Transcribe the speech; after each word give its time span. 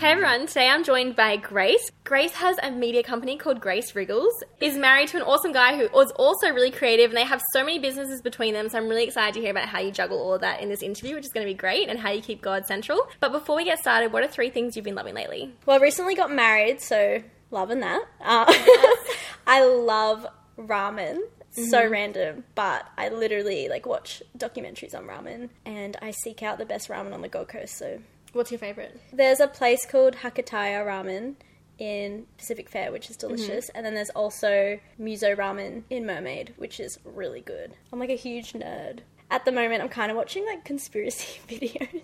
Hey 0.00 0.12
everyone, 0.12 0.46
today 0.46 0.66
I'm 0.66 0.82
joined 0.82 1.14
by 1.14 1.36
Grace. 1.36 1.90
Grace 2.04 2.32
has 2.32 2.56
a 2.62 2.70
media 2.70 3.02
company 3.02 3.36
called 3.36 3.60
Grace 3.60 3.94
Wriggles, 3.94 4.32
is 4.58 4.74
married 4.74 5.08
to 5.08 5.18
an 5.18 5.22
awesome 5.24 5.52
guy 5.52 5.76
who 5.76 6.00
is 6.00 6.10
also 6.12 6.48
really 6.54 6.70
creative, 6.70 7.10
and 7.10 7.18
they 7.18 7.24
have 7.24 7.42
so 7.52 7.62
many 7.62 7.78
businesses 7.78 8.22
between 8.22 8.54
them. 8.54 8.70
So 8.70 8.78
I'm 8.78 8.88
really 8.88 9.04
excited 9.04 9.34
to 9.34 9.42
hear 9.42 9.50
about 9.50 9.68
how 9.68 9.78
you 9.78 9.90
juggle 9.90 10.18
all 10.18 10.32
of 10.32 10.40
that 10.40 10.62
in 10.62 10.70
this 10.70 10.82
interview, 10.82 11.16
which 11.16 11.26
is 11.26 11.32
going 11.32 11.46
to 11.46 11.52
be 11.52 11.54
great, 11.54 11.90
and 11.90 11.98
how 11.98 12.12
you 12.12 12.22
keep 12.22 12.40
God 12.40 12.64
central. 12.64 13.06
But 13.20 13.30
before 13.30 13.56
we 13.56 13.66
get 13.66 13.78
started, 13.78 14.10
what 14.10 14.22
are 14.22 14.26
three 14.26 14.48
things 14.48 14.74
you've 14.74 14.86
been 14.86 14.94
loving 14.94 15.14
lately? 15.14 15.54
Well, 15.66 15.78
I 15.78 15.82
recently 15.82 16.14
got 16.14 16.32
married, 16.32 16.80
so 16.80 17.22
loving 17.50 17.80
that. 17.80 18.00
Uh, 18.22 18.46
I 19.46 19.66
love 19.66 20.26
ramen. 20.56 21.18
So 21.52 21.86
random, 21.86 22.44
but 22.54 22.86
I 22.96 23.08
literally 23.10 23.68
like 23.68 23.84
watch 23.84 24.22
documentaries 24.38 24.94
on 24.94 25.04
ramen, 25.04 25.50
and 25.66 25.94
I 26.00 26.12
seek 26.12 26.42
out 26.42 26.56
the 26.56 26.64
best 26.64 26.88
ramen 26.88 27.12
on 27.12 27.20
the 27.20 27.28
Gold 27.28 27.48
Coast. 27.48 27.76
So 27.76 27.98
What's 28.32 28.50
your 28.50 28.58
favorite? 28.58 29.00
there's 29.12 29.40
a 29.40 29.48
place 29.48 29.84
called 29.86 30.16
Hakataya 30.16 30.84
Ramen 30.86 31.34
in 31.78 32.26
Pacific 32.36 32.68
Fair, 32.68 32.92
which 32.92 33.10
is 33.10 33.16
mm-hmm. 33.16 33.34
delicious, 33.34 33.70
and 33.70 33.84
then 33.84 33.94
there's 33.94 34.10
also 34.10 34.78
Muso 34.98 35.34
Ramen 35.34 35.82
in 35.90 36.06
Mermaid, 36.06 36.54
which 36.58 36.78
is 36.78 36.98
really 37.04 37.40
good. 37.40 37.74
I'm 37.92 37.98
like 37.98 38.10
a 38.10 38.16
huge 38.16 38.52
nerd. 38.52 39.00
At 39.32 39.44
the 39.44 39.52
moment, 39.52 39.80
I'm 39.80 39.88
kind 39.88 40.10
of 40.10 40.16
watching 40.16 40.44
like 40.44 40.64
conspiracy 40.64 41.40
videos, 41.48 42.02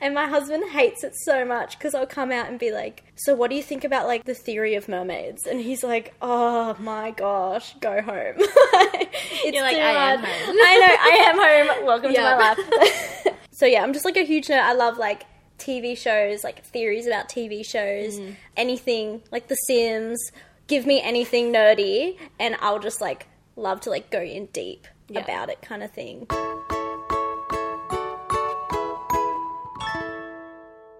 and 0.00 0.12
my 0.14 0.26
husband 0.26 0.64
hates 0.70 1.04
it 1.04 1.12
so 1.16 1.44
much 1.44 1.78
because 1.78 1.94
I'll 1.94 2.06
come 2.06 2.32
out 2.32 2.48
and 2.48 2.58
be 2.58 2.70
like, 2.72 3.04
"So, 3.14 3.32
what 3.34 3.48
do 3.48 3.56
you 3.56 3.62
think 3.62 3.84
about 3.84 4.06
like 4.06 4.24
the 4.24 4.34
theory 4.34 4.74
of 4.74 4.88
mermaids?" 4.88 5.46
And 5.46 5.60
he's 5.60 5.82
like, 5.84 6.14
"Oh 6.20 6.76
my 6.80 7.12
gosh, 7.12 7.74
go 7.80 8.02
home." 8.02 8.34
it's 8.38 9.54
You're 9.54 9.62
like, 9.62 9.76
too 9.76 9.82
"I 9.82 10.12
am 10.12 10.18
home. 10.18 10.26
I 10.28 10.78
know, 10.78 10.96
I 11.00 11.66
am 11.68 11.76
home. 11.76 11.86
Welcome 11.86 12.10
Yeah. 12.12 12.30
to 12.30 12.36
my 12.36 12.54
life. 13.24 13.36
so 13.52 13.64
yeah, 13.64 13.82
I'm 13.82 13.92
just 13.92 14.04
like 14.04 14.16
a 14.16 14.24
huge 14.24 14.48
nerd. 14.48 14.60
I 14.60 14.72
love 14.72 14.98
like 14.98 15.26
TV 15.58 15.96
shows, 15.96 16.44
like 16.44 16.64
theories 16.64 17.06
about 17.06 17.28
TV 17.28 17.64
shows, 17.64 18.18
Mm-hmm. 18.18 18.32
anything 18.56 19.22
like 19.30 19.48
The 19.48 19.54
Sims. 19.56 20.18
Give 20.66 20.84
me 20.86 21.00
anything 21.02 21.52
nerdy, 21.52 22.16
and 22.38 22.56
I'll 22.60 22.78
just 22.78 23.00
like 23.00 23.26
love 23.56 23.80
to 23.82 23.90
like 23.90 24.10
go 24.10 24.20
in 24.20 24.46
deep 24.46 24.86
Yeah. 25.08 25.20
about 25.20 25.48
it, 25.50 25.60
kind 25.62 25.82
of 25.82 25.90
thing. 25.92 26.26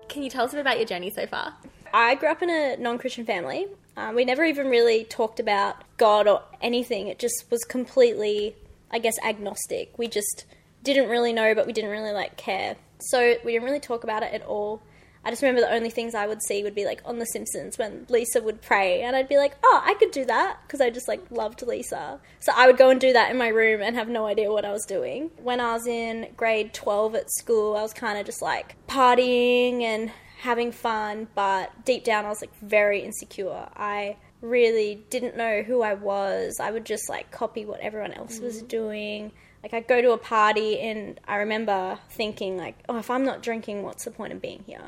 Can 0.09 0.23
you 0.23 0.31
tell 0.31 0.45
us 0.45 0.53
a 0.53 0.57
bit 0.57 0.63
about 0.63 0.79
your 0.79 0.87
journey 0.87 1.11
so 1.11 1.27
far? 1.27 1.55
I 1.93 2.15
grew 2.17 2.29
up 2.31 2.43
in 2.43 2.51
a 2.51 2.77
non-Christian 2.77 3.25
family. 3.25 3.67
Um, 3.97 4.15
we 4.15 4.25
never 4.25 4.45
even 4.45 4.69
really 4.69 5.05
talked 5.05 5.39
about 5.39 5.77
God 5.97 6.27
or 6.27 6.43
anything. 6.61 7.09
It 7.09 7.19
just 7.19 7.45
was 7.51 7.63
completely, 7.65 8.57
I 8.91 8.99
guess, 8.99 9.19
agnostic. 9.25 9.97
We 9.99 10.09
just 10.09 10.45
didn't 10.83 11.09
really 11.09 11.33
know, 11.33 11.55
but 11.55 11.67
we 11.67 11.73
didn't 11.73 11.91
really 11.91 12.13
like 12.13 12.37
care. 12.37 12.77
So 13.01 13.37
we 13.45 13.53
didn't 13.53 13.65
really 13.65 13.81
talk 13.81 14.05
about 14.05 14.23
it 14.23 14.33
at 14.33 14.43
all. 14.43 14.83
I 15.25 15.31
just 15.31 15.43
remember 15.43 15.61
the 15.61 15.75
only 15.75 15.91
things 15.91 16.15
I 16.15 16.27
would 16.27 16.43
see 16.43 16.63
would 16.63 16.75
be 16.75 16.85
like 16.85 17.03
on 17.05 17.19
The 17.19 17.27
Simpsons 17.27 17.77
when 17.77 18.07
Lisa 18.09 18.41
would 18.41 18.63
pray, 18.63 19.03
and 19.03 19.17
I'd 19.17 19.29
be 19.29 19.37
like, 19.37 19.57
"Oh, 19.63 19.83
I 19.85 19.95
could 19.95 20.11
do 20.11 20.25
that," 20.25 20.59
because 20.63 20.81
I 20.81 20.91
just 20.91 21.09
like 21.09 21.23
loved 21.31 21.63
Lisa. 21.63 22.21
So 22.39 22.53
I 22.57 22.67
would 22.67 22.79
go 22.79 22.89
and 22.89 23.01
do 23.01 23.13
that 23.13 23.31
in 23.31 23.37
my 23.37 23.49
room 23.49 23.83
and 23.83 23.97
have 23.97 24.09
no 24.09 24.27
idea 24.27 24.51
what 24.51 24.65
I 24.65 24.73
was 24.73 24.87
doing. 24.87 25.31
When 25.43 25.61
I 25.61 25.73
was 25.73 25.87
in 25.87 26.29
grade 26.37 26.73
twelve 26.73 27.15
at 27.15 27.31
school, 27.31 27.77
I 27.77 27.83
was 27.83 27.93
kind 27.93 28.19
of 28.19 28.27
just 28.27 28.41
like 28.43 28.77
partying 28.87 29.83
and 29.83 30.11
having 30.39 30.71
fun, 30.71 31.27
but 31.35 31.85
deep 31.85 32.05
down 32.05 32.25
I 32.25 32.29
was 32.29 32.41
like 32.41 32.57
very 32.61 33.01
insecure. 33.01 33.69
I 33.77 34.17
really 34.41 35.05
didn't 35.11 35.37
know 35.37 35.63
who 35.63 35.83
I 35.83 35.95
was. 35.95 36.61
I 36.61 36.71
would 36.71 36.87
just 36.87 37.09
like 37.09 37.31
copy 37.31 37.65
what 37.65 37.81
everyone 37.81 38.13
else 38.13 38.39
was 38.39 38.63
mm. 38.63 38.69
doing. 38.69 39.33
Like 39.63 39.75
I'd 39.75 39.89
go 39.89 40.01
to 40.01 40.13
a 40.13 40.19
party 40.19 40.79
and 40.81 41.21
I 41.27 41.37
remember 41.37 41.99
thinking 42.11 42.57
like, 42.57 42.77
oh, 42.89 42.99
if 42.99 43.11
I'm 43.11 43.25
not 43.25 43.43
drinking, 43.43 43.83
what's 43.83 44.05
the 44.05 44.11
point 44.11 44.33
of 44.33 44.41
being 44.41 44.63
here? 44.67 44.83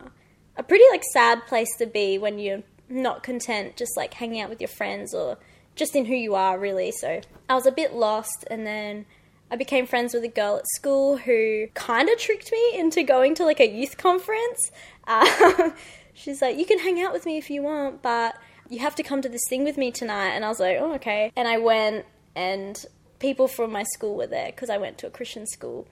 A 0.57 0.63
pretty 0.63 0.85
like 0.91 1.03
sad 1.13 1.47
place 1.47 1.75
to 1.79 1.87
be 1.87 2.19
when 2.19 2.39
you're 2.39 2.63
not 2.89 3.23
content 3.23 3.77
just 3.77 3.97
like 3.97 4.15
hanging 4.15 4.41
out 4.41 4.51
with 4.51 4.61
your 4.61 4.69
friends 4.69 5.15
or 5.15 5.39
just 5.77 5.95
in 5.97 6.05
who 6.05 6.15
you 6.15 6.35
are 6.35 6.59
really. 6.59 6.93
So 6.93 7.21
I 7.49 7.55
was 7.55 7.67
a 7.67 7.73
bit 7.73 7.95
lost 7.95 8.45
and 8.51 8.67
then 8.67 9.07
I 9.51 9.57
became 9.57 9.87
friends 9.87 10.15
with 10.15 10.23
a 10.23 10.29
girl 10.29 10.57
at 10.57 10.67
school 10.69 11.17
who 11.17 11.67
kind 11.75 12.09
of 12.09 12.19
tricked 12.19 12.53
me 12.53 12.79
into 12.79 13.03
going 13.03 13.35
to 13.37 13.45
like 13.45 13.61
a 13.61 13.69
youth 13.69 13.97
conference. 13.97 14.71
Um, 15.09 15.75
she's 16.15 16.41
like, 16.41 16.57
You 16.57 16.65
can 16.65 16.79
hang 16.79 17.03
out 17.03 17.13
with 17.13 17.27
me 17.27 17.37
if 17.37 17.51
you 17.51 17.63
want, 17.63 18.01
but 18.01 18.37
you 18.69 18.79
have 18.79 18.95
to 18.97 19.03
come 19.03 19.23
to 19.23 19.29
this 19.29 19.41
thing 19.49 19.65
with 19.65 19.77
me 19.77 19.91
tonight. 19.91 20.35
And 20.35 20.45
I 20.45 20.49
was 20.49 20.61
like, 20.61 20.77
Oh, 20.79 20.93
okay. 20.95 21.33
And 21.35 21.49
I 21.49 21.59
went, 21.59 22.07
and 22.37 22.85
people 23.21 23.47
from 23.47 23.71
my 23.71 23.85
school 23.85 24.17
were 24.17 24.27
there 24.27 24.47
because 24.47 24.71
I 24.71 24.79
went 24.79 24.99
to 24.99 25.07
a 25.07 25.11
Christian 25.11 25.47
school. 25.47 25.87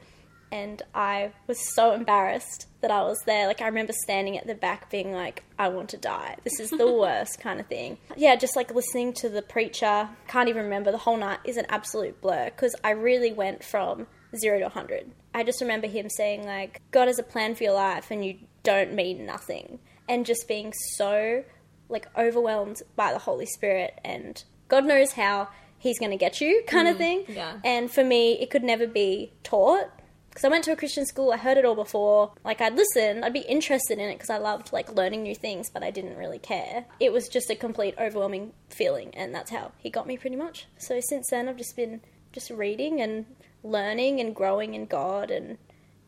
And 0.51 0.81
I 0.95 1.33
was 1.47 1.75
so 1.75 1.93
embarrassed 1.93 2.69
that 2.81 2.91
I 2.91 3.03
was 3.03 3.19
there. 3.27 3.47
Like, 3.47 3.61
I 3.61 3.67
remember 3.67 3.93
standing 3.93 4.39
at 4.39 4.47
the 4.47 4.55
back 4.55 4.91
being 4.91 5.13
like, 5.13 5.45
I 5.59 5.69
want 5.69 5.91
to 5.91 5.99
die. 5.99 6.37
This 6.43 6.59
is 6.59 6.71
the 6.71 6.91
worst 6.93 7.39
kind 7.39 7.61
of 7.61 7.67
thing. 7.67 7.99
Yeah, 8.17 8.35
just 8.35 8.57
like 8.57 8.75
listening 8.75 9.13
to 9.15 9.29
the 9.29 9.43
preacher. 9.43 10.09
Can't 10.27 10.49
even 10.49 10.65
remember. 10.65 10.91
The 10.91 10.97
whole 10.97 11.19
night 11.19 11.41
is 11.45 11.59
an 11.59 11.67
absolute 11.69 12.23
blur 12.23 12.47
because 12.47 12.75
I 12.83 12.93
really 12.93 13.31
went 13.31 13.63
from 13.63 14.07
zero 14.35 14.59
to 14.59 14.65
100. 14.65 15.11
I 15.35 15.45
just 15.45 15.61
remember 15.61 15.87
him 15.87 16.09
saying, 16.09 16.47
like, 16.47 16.81
God 16.93 17.09
has 17.09 17.19
a 17.19 17.23
plan 17.23 17.55
for 17.55 17.65
your 17.65 17.75
life 17.75 18.11
and 18.11 18.25
you 18.25 18.39
don't 18.63 18.95
mean 18.95 19.27
nothing. 19.27 19.81
And 20.09 20.25
just 20.25 20.49
being 20.49 20.73
so, 20.97 21.45
like, 21.91 22.09
overwhelmed 22.17 22.81
by 22.97 23.13
the 23.13 23.19
Holy 23.19 23.47
Spirit 23.47 24.01
and 24.03 24.43
God 24.69 24.85
knows 24.85 25.13
how 25.13 25.49
he's 25.79 25.99
going 25.99 26.11
to 26.11 26.17
get 26.17 26.41
you 26.41 26.63
kind 26.67 26.89
of 26.89 26.97
mm, 26.97 26.99
thing. 26.99 27.25
yeah. 27.29 27.59
And 27.65 27.91
for 27.91 28.05
me, 28.05 28.33
it 28.41 28.51
could 28.51 28.65
never 28.65 28.87
be 28.87 29.33
taught 29.43 29.91
because 30.39 30.45
I 30.45 30.51
went 30.51 30.63
to 30.65 30.73
a 30.73 30.77
Christian 30.77 31.05
school. 31.05 31.33
I 31.33 31.37
heard 31.37 31.59
it 31.59 31.65
all 31.65 31.75
before. 31.75 32.33
Like 32.45 32.61
I'd 32.61 32.77
listen, 32.77 33.25
I'd 33.25 33.33
be 33.33 33.41
interested 33.41 33.99
in 33.99 34.09
it 34.09 34.15
because 34.15 34.31
I 34.31 34.39
loved 34.39 34.73
like 34.73 34.95
learning 34.95 35.25
new 35.25 35.35
things, 35.35 35.69
but 35.69 35.83
I 35.83 35.91
didn't 35.91 36.17
really 36.17 36.39
care. 36.39 36.85
It 37.01 37.13
was 37.13 37.29
just 37.29 37.51
a 37.51 37.57
complete 37.57 37.97
overwhelming 37.99 38.53
feeling, 38.69 39.13
and 39.17 39.35
that's 39.35 39.51
how 39.51 39.73
he 39.79 39.91
got 39.91 40.07
me 40.07 40.17
pretty 40.17 40.37
much. 40.37 40.67
So 40.79 41.01
since 41.01 41.27
then, 41.31 41.49
I've 41.49 41.57
just 41.57 41.75
been 41.75 42.03
just 42.33 42.51
reading 42.51 43.01
and 43.01 43.27
learning 43.65 44.21
and 44.21 44.33
growing 44.33 44.75
in 44.75 44.87
God, 44.87 45.33
and 45.33 45.59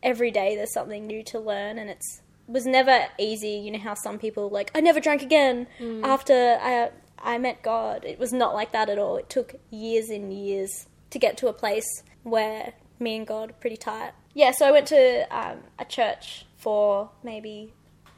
every 0.00 0.30
day 0.30 0.54
there's 0.54 0.72
something 0.72 1.08
new 1.08 1.24
to 1.24 1.40
learn, 1.40 1.76
and 1.76 1.90
it's 1.90 2.22
was 2.46 2.66
never 2.66 3.06
easy. 3.18 3.50
You 3.64 3.72
know 3.72 3.78
how 3.80 3.94
some 3.94 4.18
people 4.18 4.48
like 4.48 4.70
I 4.76 4.80
never 4.80 5.00
drank 5.00 5.22
again 5.22 5.66
mm. 5.80 6.04
after 6.04 6.56
I 6.62 6.90
I 7.20 7.38
met 7.38 7.62
God. 7.62 8.04
It 8.04 8.18
was 8.18 8.32
not 8.32 8.54
like 8.54 8.72
that 8.72 8.88
at 8.88 8.98
all. 8.98 9.16
It 9.16 9.28
took 9.28 9.54
years 9.70 10.10
and 10.10 10.32
years 10.32 10.86
to 11.10 11.18
get 11.18 11.36
to 11.38 11.48
a 11.48 11.52
place 11.52 12.02
where 12.22 12.72
me 12.98 13.16
and 13.16 13.26
God 13.26 13.50
are 13.50 13.54
pretty 13.54 13.76
tight. 13.76 14.12
Yeah, 14.34 14.52
so 14.52 14.66
I 14.66 14.70
went 14.70 14.86
to 14.88 15.26
um, 15.36 15.58
a 15.78 15.84
church 15.84 16.46
for 16.56 17.10
maybe 17.22 17.72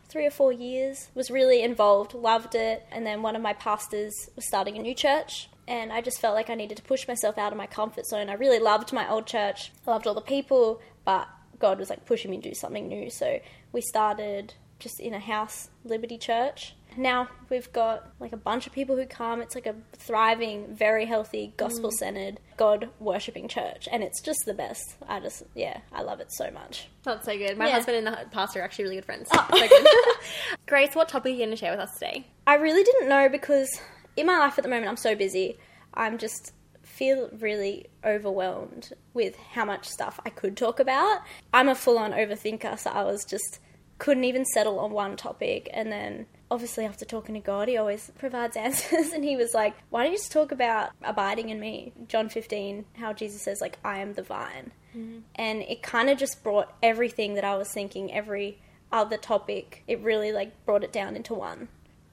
three 0.09 0.27
or 0.27 0.31
four 0.31 0.53
years, 0.53 1.09
was 1.15 1.31
really 1.31 1.63
involved, 1.63 2.13
loved 2.13 2.55
it, 2.55 2.87
and 2.93 3.07
then 3.07 3.23
one 3.23 3.35
of 3.35 3.41
my 3.41 3.55
pastors 3.55 4.13
was 4.37 4.47
starting 4.47 4.77
a 4.77 4.83
new 4.83 4.95
church. 4.95 5.49
And 5.67 5.93
I 5.93 6.03
just 6.03 6.21
felt 6.21 6.35
like 6.35 6.51
I 6.51 6.55
needed 6.55 6.77
to 6.77 6.83
push 6.83 7.09
myself 7.09 7.39
out 7.39 7.53
of 7.53 7.57
my 7.57 7.67
comfort 7.67 8.05
zone. 8.05 8.29
I 8.29 8.35
really 8.35 8.59
loved 8.59 8.93
my 8.93 9.09
old 9.09 9.27
church. 9.27 9.73
I 9.87 9.91
loved 9.91 10.07
all 10.07 10.15
the 10.15 10.21
people, 10.21 10.83
but 11.05 11.29
God 11.59 11.79
was 11.79 11.89
like 11.89 12.05
pushing 12.05 12.31
me 12.31 12.41
to 12.41 12.49
do 12.51 12.55
something 12.55 12.89
new. 12.89 13.09
So 13.09 13.41
we 13.73 13.81
started 13.81 14.55
just 14.81 15.01
in 15.01 15.15
a 15.15 15.21
house, 15.21 15.71
Liberty 15.85 16.19
Church. 16.19 16.75
Now 16.97 17.29
we've 17.51 17.73
got 17.73 18.11
like 18.21 18.33
a 18.33 18.37
bunch 18.37 18.67
of 18.67 18.73
people 18.73 18.97
who 18.97 19.07
come. 19.07 19.41
It's 19.41 19.55
like 19.55 19.67
a 19.67 19.75
thriving, 19.93 20.75
very 20.75 21.07
healthy, 21.07 21.53
gospel 21.57 21.91
centered, 21.91 22.35
mm. 22.37 22.57
God 22.57 22.89
worshipping 23.01 23.49
church. 23.49 23.89
And 23.91 24.03
it's 24.03 24.21
just 24.21 24.41
the 24.47 24.55
best. 24.55 24.97
I 25.09 25.21
just, 25.21 25.43
yeah, 25.55 25.81
I 25.93 26.03
love 26.03 26.21
it 26.21 26.33
so 26.33 26.51
much. 26.51 26.89
That's 27.03 27.25
so 27.27 27.37
good. 27.37 27.57
My 27.59 27.67
Yeah. 27.69 27.75
husband 27.75 27.99
and 27.99 28.07
the 28.07 28.27
pastor 28.31 28.61
are 28.61 28.63
actually 28.65 28.85
really 28.85 28.97
good 28.97 29.05
friends. 29.07 29.29
Oh. 29.33 29.47
So 29.53 29.69
good. 29.69 29.87
Grace, 30.67 30.95
what 30.95 31.09
topic 31.09 31.31
are 31.31 31.33
you 31.35 31.39
going 31.39 31.51
to 31.51 31.57
share 31.57 31.71
with 31.73 31.81
us 31.81 31.95
today? 31.95 32.27
I 32.47 32.55
really 32.57 32.83
didn't 32.83 33.09
know 33.09 33.29
because 33.29 33.69
in 34.17 34.27
my 34.27 34.39
life 34.39 34.59
at 34.59 34.65
the 34.65 34.71
moment 34.71 34.89
I'm 34.89 34.97
so 34.97 35.15
busy. 35.15 35.59
I'm 35.95 36.19
just 36.19 36.53
feel 36.83 37.31
really 37.39 37.87
overwhelmed 38.05 38.93
with 39.15 39.37
how 39.37 39.65
much 39.65 39.89
stuff 39.89 40.21
I 40.27 40.31
could 40.31 40.57
talk 40.57 40.79
about. 40.81 41.21
I'm 41.53 41.69
a 41.69 41.75
full 41.75 41.99
on 41.99 42.13
overthinker, 42.13 42.79
so 42.79 42.91
I 42.91 43.03
was 43.05 43.25
just 43.25 43.59
couldn't 43.99 44.25
even 44.25 44.45
settle 44.45 44.79
on 44.81 44.91
one 44.91 45.17
topic 45.17 45.71
and 45.73 45.91
then 45.93 46.27
obviously 46.53 46.85
after 46.85 47.07
talking 47.07 47.35
to 47.35 47.41
God 47.41 47.67
he 47.67 47.79
always 47.79 48.13
provides 48.19 48.57
answers 48.67 49.13
and 49.13 49.25
he 49.25 49.37
was 49.37 49.55
like, 49.55 49.75
Why 49.91 50.03
don't 50.03 50.13
you 50.13 50.19
just 50.19 50.31
talk 50.31 50.53
about 50.53 50.91
abiding 51.03 51.49
in 51.49 51.59
me? 51.59 51.93
John 52.09 52.29
fifteen, 52.29 52.85
how 52.95 53.13
Jesus 53.13 53.43
says 53.43 53.61
like 53.61 53.79
I 53.83 54.01
am 54.01 54.13
the 54.13 54.23
vine. 54.23 54.73
Mm-hmm. 54.97 55.21
And 55.35 55.63
it 55.63 55.83
kind 55.83 56.11
of 56.11 56.19
just 56.19 56.45
brought 56.45 56.73
everything 56.83 57.35
that 57.35 57.45
I 57.45 57.57
was 57.57 57.73
thinking, 57.73 58.13
every 58.13 58.59
other 58.93 59.17
topic, 59.17 59.83
it 59.89 60.01
really 60.03 60.33
like 60.33 60.65
brought 60.67 60.85
it 60.85 60.93
down 60.93 61.17
into 61.17 61.33
one 61.33 61.69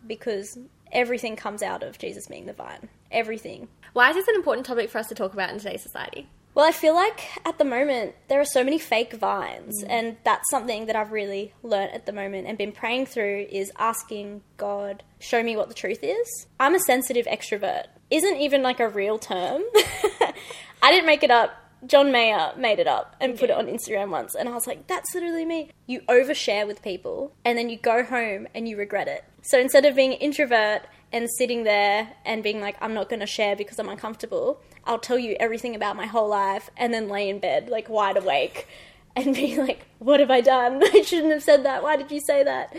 because 0.08 0.58
everything 0.92 1.36
comes 1.36 1.62
out 1.62 1.84
of 1.84 2.00
Jesus 2.00 2.28
being 2.28 2.46
the 2.46 2.54
vine. 2.54 2.88
Everything. 3.12 3.68
Why 3.92 4.10
is 4.10 4.16
this 4.16 4.28
an 4.30 4.36
important 4.36 4.66
topic 4.66 4.90
for 4.90 5.00
us 5.00 5.08
to 5.08 5.16
talk 5.16 5.34
about 5.34 5.50
in 5.50 5.58
today's 5.58 5.84
society? 5.84 6.30
Well, 6.60 6.68
I 6.68 6.74
feel 6.74 6.94
like 6.94 7.22
at 7.46 7.58
the 7.58 7.64
moment 7.64 8.16
there 8.28 8.42
are 8.42 8.46
so 8.46 8.66
many 8.66 8.80
fake 8.80 9.14
vines, 9.14 9.82
mm. 9.82 9.88
and 9.90 10.18
that's 10.26 10.50
something 10.50 10.88
that 10.88 10.96
I've 10.98 11.14
really 11.14 11.54
learnt 11.64 11.94
at 11.94 12.06
the 12.06 12.12
moment 12.12 12.48
and 12.48 12.58
been 12.58 12.74
praying 12.74 13.06
through 13.06 13.48
is 13.50 13.72
asking 13.80 14.42
God, 14.58 15.02
show 15.20 15.42
me 15.42 15.56
what 15.56 15.70
the 15.70 15.74
truth 15.74 16.00
is. 16.04 16.48
I'm 16.60 16.76
a 16.76 16.80
sensitive 16.82 17.28
extrovert. 17.28 17.86
Isn't 18.10 18.36
even 18.36 18.62
like 18.62 18.82
a 18.82 18.90
real 18.90 19.18
term. 19.18 19.62
I 20.84 20.92
didn't 20.92 21.06
make 21.06 21.24
it 21.24 21.32
up. 21.32 21.52
John 21.86 22.12
Mayer 22.12 22.54
made 22.58 22.80
it 22.80 22.88
up 22.88 23.16
and 23.22 23.38
put 23.38 23.50
it 23.50 23.56
on 23.56 23.68
Instagram 23.68 24.10
once, 24.10 24.36
and 24.36 24.50
I 24.50 24.54
was 24.54 24.68
like, 24.68 24.88
that's 24.88 25.14
literally 25.14 25.46
me. 25.46 25.72
You 25.88 26.02
overshare 26.02 26.68
with 26.68 26.81
people, 26.81 27.34
and 27.46 27.58
then 27.58 27.70
you 27.70 27.78
go 27.78 28.04
home 28.04 28.48
and 28.54 28.68
you 28.68 28.78
regret 28.78 29.08
it. 29.08 29.24
So 29.42 29.60
instead 29.60 29.86
of 29.86 29.96
being 29.96 30.14
an 30.14 30.20
introvert 30.20 30.84
and 31.12 31.28
sitting 31.38 31.64
there 31.64 32.10
and 32.26 32.44
being 32.44 32.60
like, 32.60 32.76
I'm 32.81 32.94
not 32.94 33.10
going 33.10 33.22
to 33.22 33.26
share 33.26 33.56
because 33.56 33.80
I'm 33.80 33.90
uncomfortable, 33.90 34.62
I'll 34.86 35.00
tell 35.00 35.18
you 35.18 35.36
everything 35.40 35.76
about 35.76 35.96
my 35.96 36.06
whole 36.06 36.28
life 36.28 36.70
and 36.76 36.94
then 36.94 37.08
lay 37.08 37.30
in 37.30 37.40
bed, 37.40 37.70
like 37.70 37.90
wide 37.90 38.18
awake, 38.18 38.68
and 39.16 39.34
be 39.34 39.56
like, 39.56 39.86
what 40.00 40.20
have 40.20 40.31
I 40.31 40.42
done? 40.42 40.84
I 40.94 41.02
shouldn't 41.02 41.34
have 41.34 41.44
said 41.44 41.64
that. 41.66 41.84
Why 41.84 41.96
did 41.96 42.12
you 42.12 42.20
say 42.20 42.44
that? 42.44 42.76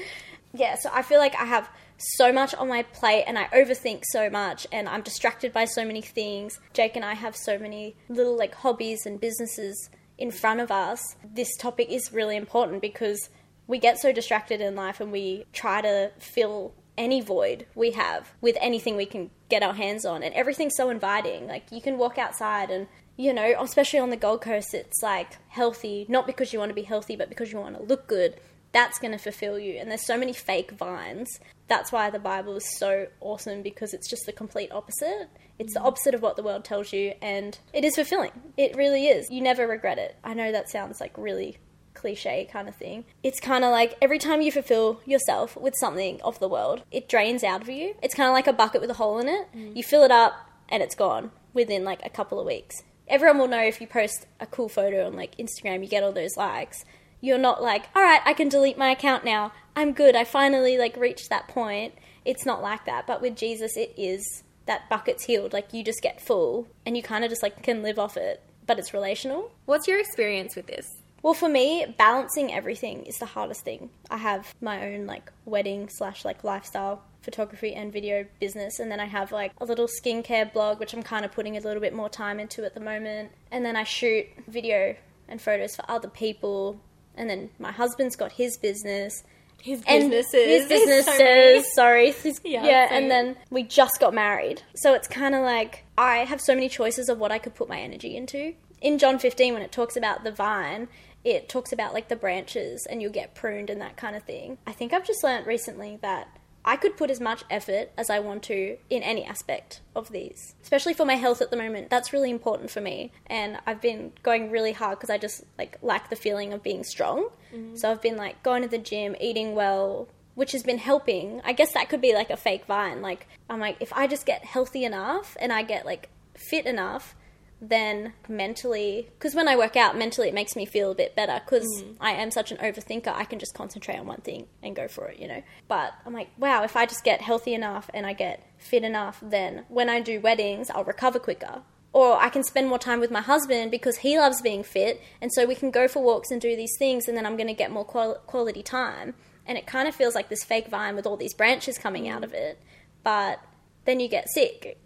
Yeah, 0.53 0.77
so 0.77 0.91
I 0.93 1.03
feel 1.03 1.19
like 1.19 1.35
I 1.37 1.45
have 1.45 1.69
so 2.01 2.33
much 2.33 2.55
on 2.55 2.69
my 2.69 2.83
plate 2.83 3.25
and 3.27 3.39
I 3.39 3.45
overthink 3.49 4.03
so 4.05 4.31
much 4.31 4.67
and 4.73 4.89
I'm 4.89 5.03
distracted 5.03 5.53
by 5.53 5.67
so 5.67 5.85
many 5.85 6.01
things. 6.01 6.59
Jake 6.73 6.97
and 6.97 7.05
I 7.05 7.15
have 7.15 7.37
so 7.37 7.59
many 7.59 7.97
little 8.09 8.37
like 8.37 8.55
hobbies 8.55 9.07
and 9.07 9.21
businesses 9.21 9.91
in 10.19 10.31
front 10.31 10.61
of 10.61 10.71
us. 10.71 11.17
This 11.25 11.57
topic 11.57 11.89
is 11.91 12.13
really 12.13 12.37
important 12.37 12.81
because 12.81 13.29
we 13.67 13.79
get 13.79 13.99
so 13.99 14.13
distracted 14.13 14.61
in 14.61 14.75
life 14.75 15.01
and 15.01 15.13
we 15.13 15.45
try 15.53 15.81
to 15.81 16.11
fill 16.19 16.75
any 16.99 17.21
void 17.21 17.67
we 17.75 17.93
have 17.93 18.33
with 18.41 18.57
anything 18.61 18.97
we 18.97 19.07
can 19.07 19.31
get 19.49 19.63
our 19.63 19.75
hands 19.75 20.05
on 20.05 20.23
and 20.23 20.35
everything's 20.35 20.77
so 20.77 20.91
inviting. 20.91 21.47
Like 21.47 21.71
you 21.71 21.81
can 21.81 21.99
walk 21.99 22.19
outside 22.19 22.71
and 22.71 22.87
you 23.17 23.35
know, 23.35 23.55
especially 23.61 23.99
on 23.99 24.09
the 24.09 24.17
Gold 24.17 24.41
Coast, 24.41 24.73
it's 24.73 25.03
like 25.03 25.37
healthy, 25.49 26.07
not 26.09 26.27
because 26.27 26.55
you 26.55 26.59
want 26.59 26.71
to 26.71 26.75
be 26.75 26.83
healthy, 26.83 27.17
but 27.17 27.29
because 27.29 27.53
you 27.53 27.59
want 27.59 27.77
to 27.77 27.83
look 27.83 28.07
good 28.07 28.41
that's 28.73 28.99
going 28.99 29.13
to 29.13 29.19
fulfill 29.19 29.59
you. 29.59 29.75
And 29.75 29.91
there's 29.91 30.07
so 30.07 30.17
many 30.17 30.33
fake 30.33 30.73
vines. 30.73 31.41
That's 31.69 31.93
why 31.93 32.11
the 32.11 32.19
Bible 32.19 32.57
is 32.57 32.79
so 32.79 33.07
awesome 33.21 33.63
because 33.63 33.95
it's 33.95 34.09
just 34.09 34.27
the 34.27 34.33
complete 34.33 34.71
opposite. 34.73 35.29
It's 35.59 35.75
the 35.75 35.81
mm. 35.81 35.87
opposite 35.87 36.15
of 36.15 36.23
what 36.23 36.37
the 36.37 36.43
world 36.43 36.65
tells 36.65 36.93
you, 36.93 37.15
and 37.21 37.59
it 37.73 37.85
is 37.85 37.95
fulfilling. 37.95 38.33
It 38.57 38.77
really 38.77 39.07
is. 39.09 39.31
You 39.31 39.43
never 39.43 39.67
regret 39.67 39.99
it. 39.99 40.17
I 40.25 40.35
know 40.35 40.53
that 40.53 40.71
sounds 40.71 41.01
like 41.01 41.17
really 41.17 41.59
cliche 41.95 42.49
kind 42.51 42.69
of 42.69 42.75
thing. 42.75 43.05
It's 43.23 43.41
kind 43.41 43.65
of 43.65 43.71
like 43.71 43.97
every 44.01 44.19
time 44.19 44.41
you 44.41 44.51
fulfill 44.51 45.01
yourself 45.05 45.57
with 45.57 45.75
something 45.79 46.21
of 46.23 46.39
the 46.39 46.49
world, 46.49 46.83
it 46.91 47.09
drains 47.09 47.45
out 47.45 47.61
of 47.61 47.69
you. 47.69 47.95
It's 48.03 48.15
kind 48.15 48.29
of 48.29 48.33
like 48.33 48.47
a 48.47 48.53
bucket 48.53 48.81
with 48.81 48.91
a 48.91 48.95
hole 48.95 49.19
in 49.19 49.29
it. 49.29 49.49
Mm. 49.55 49.77
You 49.77 49.83
fill 49.83 50.03
it 50.03 50.11
up 50.11 50.35
and 50.69 50.83
it's 50.83 50.95
gone 50.95 51.31
within 51.53 51.85
like 51.85 52.01
a 52.05 52.11
couple 52.11 52.41
of 52.41 52.47
weeks. 52.47 52.83
Everyone 53.07 53.39
will 53.39 53.49
know 53.49 53.63
if 53.63 53.81
you 53.81 53.87
post 53.87 54.27
a 54.39 54.47
cool 54.47 54.69
photo 54.69 55.07
on 55.07 55.15
like 55.15 55.37
Instagram, 55.37 55.83
you 55.83 55.89
get 55.89 56.03
all 56.03 56.13
those 56.13 56.37
likes 56.37 56.85
you're 57.21 57.39
not 57.39 57.63
like, 57.63 57.89
all 57.95 58.03
right, 58.03 58.21
I 58.25 58.33
can 58.33 58.49
delete 58.49 58.79
my 58.79 58.91
account 58.91 59.25
now. 59.25 59.53
I'm 59.77 59.93
good. 59.93 60.17
I 60.17 60.25
finally 60.25 60.79
like 60.79 60.97
reached 60.97 61.29
that 61.31 61.49
point. 61.49 61.95
It's 62.25 62.47
not 62.47 62.63
like 62.63 62.85
that. 62.87 63.07
But 63.07 63.23
with 63.23 63.37
Jesus, 63.37 63.77
it 63.77 63.95
is 63.97 64.43
that 64.67 64.89
bucket's 64.89 65.25
healed. 65.25 65.53
Like 65.53 65.73
you 65.73 65.83
just 65.83 66.03
get 66.03 66.21
full 66.21 66.69
and 66.87 66.97
you 66.97 67.03
kind 67.03 67.25
of 67.25 67.31
just 67.31 67.43
like 67.43 67.63
can 67.63 67.83
live 67.83 67.99
off 67.99 68.17
it, 68.17 68.43
but 68.67 68.79
it's 68.79 68.95
relational. 68.95 69.51
What's 69.67 69.89
your 69.89 70.01
experience 70.01 70.57
with 70.57 70.67
this? 70.67 70.87
Well, 71.23 71.35
for 71.35 71.51
me, 71.51 71.95
balancing 71.99 72.53
everything 72.53 73.05
is 73.05 73.19
the 73.19 73.27
hardest 73.27 73.63
thing. 73.63 73.91
I 74.11 74.17
have 74.17 74.55
my 74.61 74.95
own 74.95 75.07
like 75.07 75.31
wedding 75.45 75.89
slash 75.91 76.25
like 76.25 76.45
lifestyle 76.45 77.03
photography 77.21 77.75
and 77.75 77.93
video 77.93 78.25
business, 78.41 78.79
and 78.81 78.91
then 78.91 79.01
I 79.01 79.05
have 79.05 79.31
like 79.31 79.53
a 79.61 79.67
little 79.67 79.87
skincare 79.87 80.51
blog, 80.51 80.81
which 80.81 80.95
I'm 80.95 81.03
kind 81.03 81.27
of 81.27 81.33
putting 81.33 81.59
a 81.59 81.61
little 81.61 81.83
bit 81.83 81.95
more 81.95 82.09
time 82.09 82.41
into 82.41 82.65
at 82.65 82.73
the 82.73 82.81
moment. 82.81 83.33
And 83.51 83.67
then 83.67 83.77
I 83.77 83.85
shoot 83.85 84.27
video 84.49 84.97
and 85.29 85.43
photos 85.43 85.77
for 85.77 85.85
other 85.89 86.09
people 86.09 86.81
and 87.21 87.31
then 87.31 87.51
my 87.59 87.71
husband's 87.73 88.17
got 88.17 88.33
his 88.33 88.57
business. 88.59 89.23
His 89.63 89.83
and 89.87 90.11
businesses. 90.11 90.69
His 90.69 90.69
There's 90.69 91.05
so 91.05 91.13
businesses. 91.19 91.75
sorry. 91.75 92.13
His- 92.23 92.41
Yeah, 92.45 92.65
yeah, 92.65 92.89
so- 92.89 92.95
and 92.95 93.11
then 93.11 93.37
we 93.51 93.63
just 93.63 94.01
got 94.01 94.15
married. 94.15 94.63
So 94.77 94.95
it's 94.95 95.07
kind 95.07 95.35
of 95.35 95.43
like 95.43 95.85
I 95.99 96.19
have 96.19 96.41
so 96.41 96.55
many 96.55 96.69
choices 96.71 97.09
of 97.11 97.19
what 97.19 97.31
I 97.31 97.39
could 97.39 97.55
put 97.55 97.69
my 97.69 97.79
energy 97.81 98.17
into. 98.17 98.55
In 98.81 98.99
John 98.99 99.19
15, 99.19 99.53
when 99.53 99.63
it 99.63 99.71
talks 99.71 99.97
about 99.97 100.25
the 100.25 100.33
vine, 100.33 100.89
it 101.23 101.51
talks 101.51 101.71
about 101.73 101.93
like 101.93 102.09
the 102.09 102.17
branches 102.17 102.87
and 102.89 103.03
you'll 103.03 103.13
get 103.13 103.35
pruned 103.35 103.69
and 103.69 103.81
that 103.83 103.99
kind 103.99 104.17
of 104.17 104.23
thing. 104.23 104.57
I 104.67 104.73
think 104.73 104.95
I've 104.95 105.07
just 105.07 105.23
learnt 105.23 105.47
recently 105.47 105.99
that 106.01 106.29
I 106.65 106.77
could 106.77 106.97
put 106.97 107.11
as 107.11 107.21
much 107.21 107.45
effort 107.51 107.91
as 107.97 108.11
I 108.11 108.21
want 108.21 108.43
to 108.45 108.77
in 108.91 109.03
any 109.03 109.25
aspect 109.25 109.81
of 109.97 110.11
these, 110.11 110.55
especially 110.63 110.95
for 110.95 111.05
my 111.05 111.15
health 111.15 111.41
at 111.41 111.51
the 111.51 111.57
moment. 111.57 111.91
That's 111.91 112.13
really 112.13 112.31
important 112.31 112.71
for 112.71 112.81
me, 112.81 113.13
and 113.27 113.59
I've 113.67 113.81
been 113.81 114.13
going 114.23 114.51
really 114.51 114.73
hard 114.73 114.99
because 114.99 115.11
I 115.11 115.19
just 115.19 115.45
like 115.59 115.79
lack 115.83 116.11
the 116.11 116.17
feeling 116.17 116.53
of 116.53 116.63
being 116.63 116.85
strong. 116.85 117.29
Mm-hmm. 117.55 117.77
So 117.77 117.91
I've 117.91 118.03
been 118.03 118.17
like 118.17 118.43
going 118.43 118.63
to 118.63 118.69
the 118.69 118.79
gym, 118.79 119.17
eating 119.21 119.55
well, 119.55 120.09
which 120.35 120.53
has 120.53 120.63
been 120.63 120.79
helping. 120.79 121.41
I 121.45 121.53
guess 121.53 121.73
that 121.73 121.89
could 121.89 122.01
be 122.01 122.15
like 122.15 122.31
a 122.31 122.37
fake 122.37 122.67
vine. 122.67 123.01
Like 123.01 123.27
I'm 123.49 123.61
like 123.61 123.77
if 123.81 123.93
I 123.93 124.07
just 124.07 124.27
get 124.27 124.45
healthy 124.45 124.85
enough 124.85 125.37
and 125.41 125.53
I 125.53 125.63
get 125.63 125.87
like 125.87 126.09
fit 126.35 126.67
enough, 126.67 127.15
then 127.61 128.13
mentally 128.29 129.09
because 129.19 129.35
when 129.35 129.47
i 129.47 129.57
work 129.57 129.77
out 129.77 129.97
mentally 129.97 130.29
it 130.29 130.35
makes 130.35 130.57
me 130.57 130.65
feel 130.65 130.91
a 130.91 130.95
bit 130.95 131.15
better 131.15 131.41
because 131.45 131.67
mm. 131.83 131.95
i 132.01 132.13
am 132.13 132.31
such 132.31 132.51
an 132.51 132.57
overthinker 132.59 133.09
i 133.09 133.25
can 133.25 133.39
just 133.39 133.55
concentrate 133.55 133.99
on 133.99 134.07
one 134.07 134.21
thing 134.23 134.47
and 134.63 134.75
go 134.75 134.89
for 134.89 135.09
it 135.09 135.19
you 135.19 135.29
know? 135.29 135.43
But 135.69 135.93
i'm 136.07 136.15
like 136.15 136.31
wow 136.39 136.63
if 136.65 136.77
i 136.77 136.87
just 136.87 137.05
get 137.05 137.21
healthy 137.21 137.53
enough 137.53 137.91
and 137.93 138.07
i 138.07 138.15
get 138.15 138.47
fit 138.59 138.83
enough 138.83 139.19
then 139.23 139.65
when 139.69 139.89
i 139.89 140.01
do 140.01 140.21
weddings 140.21 140.71
i'll 140.71 140.85
recover 140.85 141.19
quicker. 141.19 141.63
Or 141.93 142.17
i 142.17 142.31
can 142.31 142.43
spend 142.45 142.69
more 142.69 142.79
time 142.79 143.01
with 143.01 143.11
my 143.11 143.21
husband 143.21 143.71
because 143.71 143.99
he 143.99 144.19
loves 144.19 144.41
being 144.41 144.63
fit 144.63 145.03
and 145.21 145.31
so 145.33 145.45
we 145.45 145.55
can 145.55 145.71
go 145.71 145.87
for 145.87 146.03
walks 146.03 146.31
and 146.31 146.41
do 146.41 146.57
these 146.57 146.77
things 146.79 147.09
and 147.09 147.17
then 147.17 147.27
i'm 147.27 147.37
going 147.37 147.49
to 147.49 147.55
get 147.55 147.71
more 147.71 147.85
qual- 147.85 148.23
quality 148.27 148.63
time. 148.63 149.15
And 149.47 149.59
it 149.59 149.67
kind 149.67 149.89
of 149.89 149.97
feels 149.97 150.15
like 150.15 150.29
this 150.29 150.45
fake 150.45 150.69
vine 150.69 150.95
with 150.95 151.07
all 151.07 151.17
these 151.17 151.35
branches 151.35 151.77
coming 151.77 152.09
out 152.09 152.23
mm. 152.23 152.27
of 152.27 152.33
it 152.33 152.59
but 153.03 153.41
then 153.85 154.01
you 154.01 154.09
get 154.09 154.29
sick 154.31 154.79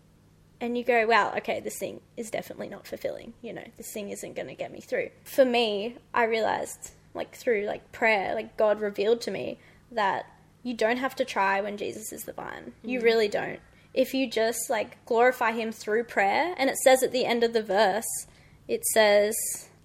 and 0.60 0.78
you 0.78 0.84
go, 0.84 1.06
wow, 1.06 1.34
okay, 1.36 1.60
this 1.60 1.78
thing 1.78 2.00
is 2.16 2.30
definitely 2.30 2.68
not 2.68 2.86
fulfilling. 2.86 3.34
You 3.42 3.52
know, 3.52 3.64
this 3.76 3.92
thing 3.92 4.10
isn't 4.10 4.36
going 4.36 4.48
to 4.48 4.54
get 4.54 4.72
me 4.72 4.80
through. 4.80 5.10
For 5.24 5.44
me, 5.44 5.96
I 6.12 6.24
realized, 6.24 6.92
like, 7.12 7.34
through 7.34 7.66
like 7.66 7.92
prayer, 7.92 8.34
like, 8.34 8.56
God 8.56 8.80
revealed 8.80 9.20
to 9.22 9.30
me 9.30 9.58
that 9.92 10.26
you 10.62 10.74
don't 10.74 10.96
have 10.96 11.14
to 11.16 11.24
try 11.24 11.60
when 11.60 11.76
Jesus 11.76 12.12
is 12.12 12.22
the 12.22 12.32
vine. 12.32 12.72
You 12.82 13.00
mm. 13.00 13.04
really 13.04 13.28
don't. 13.28 13.60
If 13.92 14.14
you 14.14 14.28
just, 14.28 14.70
like, 14.70 15.04
glorify 15.06 15.52
Him 15.52 15.70
through 15.70 16.04
prayer, 16.04 16.54
and 16.56 16.70
it 16.70 16.76
says 16.78 17.02
at 17.02 17.12
the 17.12 17.26
end 17.26 17.44
of 17.44 17.52
the 17.52 17.62
verse, 17.62 18.26
it 18.66 18.84
says, 18.86 19.36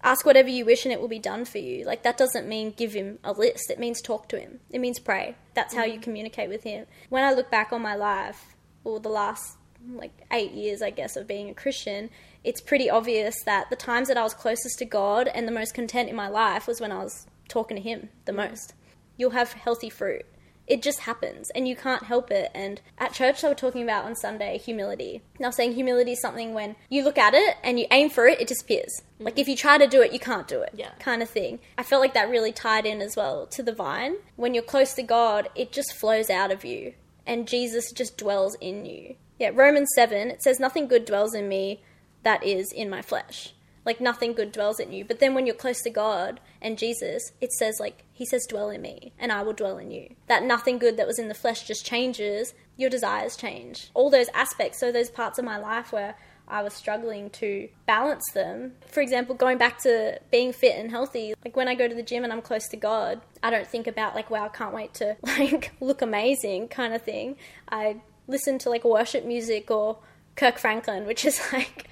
ask 0.02 0.24
whatever 0.24 0.48
you 0.48 0.64
wish 0.64 0.84
and 0.84 0.92
it 0.92 1.00
will 1.00 1.08
be 1.08 1.18
done 1.18 1.44
for 1.44 1.58
you. 1.58 1.84
Like, 1.84 2.02
that 2.02 2.16
doesn't 2.16 2.48
mean 2.48 2.74
give 2.76 2.94
Him 2.94 3.18
a 3.22 3.32
list, 3.32 3.70
it 3.70 3.78
means 3.78 4.00
talk 4.00 4.28
to 4.30 4.40
Him, 4.40 4.60
it 4.70 4.80
means 4.80 4.98
pray. 4.98 5.36
That's 5.54 5.74
how 5.74 5.84
you 5.84 5.98
mm. 5.98 6.02
communicate 6.02 6.48
with 6.48 6.64
Him. 6.64 6.86
When 7.08 7.22
I 7.22 7.32
look 7.32 7.50
back 7.50 7.72
on 7.72 7.82
my 7.82 7.94
life, 7.94 8.56
or 8.82 8.98
the 8.98 9.10
last 9.10 9.58
like 9.88 10.26
eight 10.32 10.52
years, 10.52 10.82
I 10.82 10.90
guess, 10.90 11.16
of 11.16 11.26
being 11.26 11.50
a 11.50 11.54
Christian, 11.54 12.10
it's 12.44 12.60
pretty 12.60 12.88
obvious 12.88 13.42
that 13.44 13.70
the 13.70 13.76
times 13.76 14.08
that 14.08 14.16
I 14.16 14.22
was 14.22 14.34
closest 14.34 14.78
to 14.78 14.84
God 14.84 15.28
and 15.28 15.46
the 15.46 15.52
most 15.52 15.74
content 15.74 16.08
in 16.08 16.16
my 16.16 16.28
life 16.28 16.66
was 16.66 16.80
when 16.80 16.92
I 16.92 17.02
was 17.02 17.26
talking 17.48 17.76
to 17.76 17.82
Him 17.82 18.08
the 18.24 18.32
mm. 18.32 18.50
most. 18.50 18.74
You'll 19.16 19.30
have 19.30 19.52
healthy 19.52 19.90
fruit. 19.90 20.24
It 20.66 20.82
just 20.82 21.00
happens 21.00 21.50
and 21.50 21.66
you 21.66 21.74
can't 21.74 22.04
help 22.04 22.30
it. 22.30 22.52
And 22.54 22.80
at 22.96 23.12
church, 23.12 23.42
they 23.42 23.48
were 23.48 23.56
talking 23.56 23.82
about 23.82 24.04
on 24.04 24.14
Sunday 24.14 24.56
humility. 24.56 25.20
Now, 25.40 25.50
saying 25.50 25.72
humility 25.72 26.12
is 26.12 26.20
something 26.20 26.54
when 26.54 26.76
you 26.88 27.02
look 27.02 27.18
at 27.18 27.34
it 27.34 27.56
and 27.64 27.80
you 27.80 27.86
aim 27.90 28.08
for 28.08 28.28
it, 28.28 28.40
it 28.40 28.46
disappears. 28.46 29.02
Like 29.18 29.34
mm-hmm. 29.34 29.40
if 29.40 29.48
you 29.48 29.56
try 29.56 29.78
to 29.78 29.88
do 29.88 30.00
it, 30.00 30.12
you 30.12 30.20
can't 30.20 30.46
do 30.46 30.62
it. 30.62 30.70
Yeah. 30.76 30.92
Kind 31.00 31.22
of 31.22 31.28
thing. 31.28 31.58
I 31.76 31.82
felt 31.82 32.00
like 32.00 32.14
that 32.14 32.30
really 32.30 32.52
tied 32.52 32.86
in 32.86 33.02
as 33.02 33.16
well 33.16 33.48
to 33.48 33.64
the 33.64 33.74
vine. 33.74 34.14
When 34.36 34.54
you're 34.54 34.62
close 34.62 34.94
to 34.94 35.02
God, 35.02 35.48
it 35.56 35.72
just 35.72 35.92
flows 35.94 36.30
out 36.30 36.52
of 36.52 36.64
you 36.64 36.94
and 37.26 37.48
Jesus 37.48 37.92
just 37.92 38.16
dwells 38.16 38.56
in 38.60 38.84
you. 38.84 39.14
Yeah, 39.40 39.52
Romans 39.54 39.88
7, 39.94 40.30
it 40.30 40.42
says, 40.42 40.60
Nothing 40.60 40.86
good 40.86 41.06
dwells 41.06 41.34
in 41.34 41.48
me 41.48 41.82
that 42.24 42.44
is 42.44 42.70
in 42.72 42.90
my 42.90 43.00
flesh. 43.00 43.54
Like, 43.86 43.98
nothing 43.98 44.34
good 44.34 44.52
dwells 44.52 44.78
in 44.78 44.92
you. 44.92 45.02
But 45.02 45.18
then 45.18 45.32
when 45.32 45.46
you're 45.46 45.54
close 45.54 45.80
to 45.80 45.90
God 45.90 46.40
and 46.60 46.76
Jesus, 46.76 47.32
it 47.40 47.50
says, 47.52 47.80
like, 47.80 48.04
He 48.12 48.26
says, 48.26 48.46
Dwell 48.46 48.68
in 48.68 48.82
me, 48.82 49.14
and 49.18 49.32
I 49.32 49.42
will 49.42 49.54
dwell 49.54 49.78
in 49.78 49.90
you. 49.90 50.14
That 50.26 50.44
nothing 50.44 50.78
good 50.78 50.98
that 50.98 51.06
was 51.06 51.18
in 51.18 51.28
the 51.28 51.34
flesh 51.34 51.66
just 51.66 51.86
changes, 51.86 52.52
your 52.76 52.90
desires 52.90 53.34
change. 53.34 53.88
All 53.94 54.10
those 54.10 54.28
aspects, 54.34 54.78
so 54.78 54.92
those 54.92 55.08
parts 55.08 55.38
of 55.38 55.46
my 55.46 55.56
life 55.56 55.90
where 55.90 56.16
I 56.46 56.62
was 56.62 56.74
struggling 56.74 57.30
to 57.30 57.68
balance 57.86 58.30
them. 58.34 58.72
For 58.88 59.00
example, 59.00 59.34
going 59.34 59.56
back 59.56 59.78
to 59.84 60.20
being 60.30 60.52
fit 60.52 60.76
and 60.76 60.90
healthy, 60.90 61.32
like 61.44 61.56
when 61.56 61.68
I 61.68 61.74
go 61.74 61.88
to 61.88 61.94
the 61.94 62.02
gym 62.02 62.24
and 62.24 62.32
I'm 62.32 62.42
close 62.42 62.68
to 62.68 62.76
God, 62.76 63.22
I 63.42 63.50
don't 63.50 63.66
think 63.66 63.86
about 63.86 64.14
like, 64.14 64.30
wow, 64.30 64.44
I 64.44 64.48
can't 64.48 64.74
wait 64.74 64.92
to 64.94 65.16
like 65.22 65.72
look 65.80 66.02
amazing 66.02 66.68
kind 66.68 66.92
of 66.92 67.02
thing. 67.02 67.36
I 67.70 68.02
listen 68.30 68.58
to 68.60 68.70
like 68.70 68.84
worship 68.84 69.24
music 69.24 69.70
or 69.70 69.98
Kirk 70.36 70.58
Franklin, 70.58 71.06
which 71.06 71.24
is 71.24 71.40
like 71.52 71.88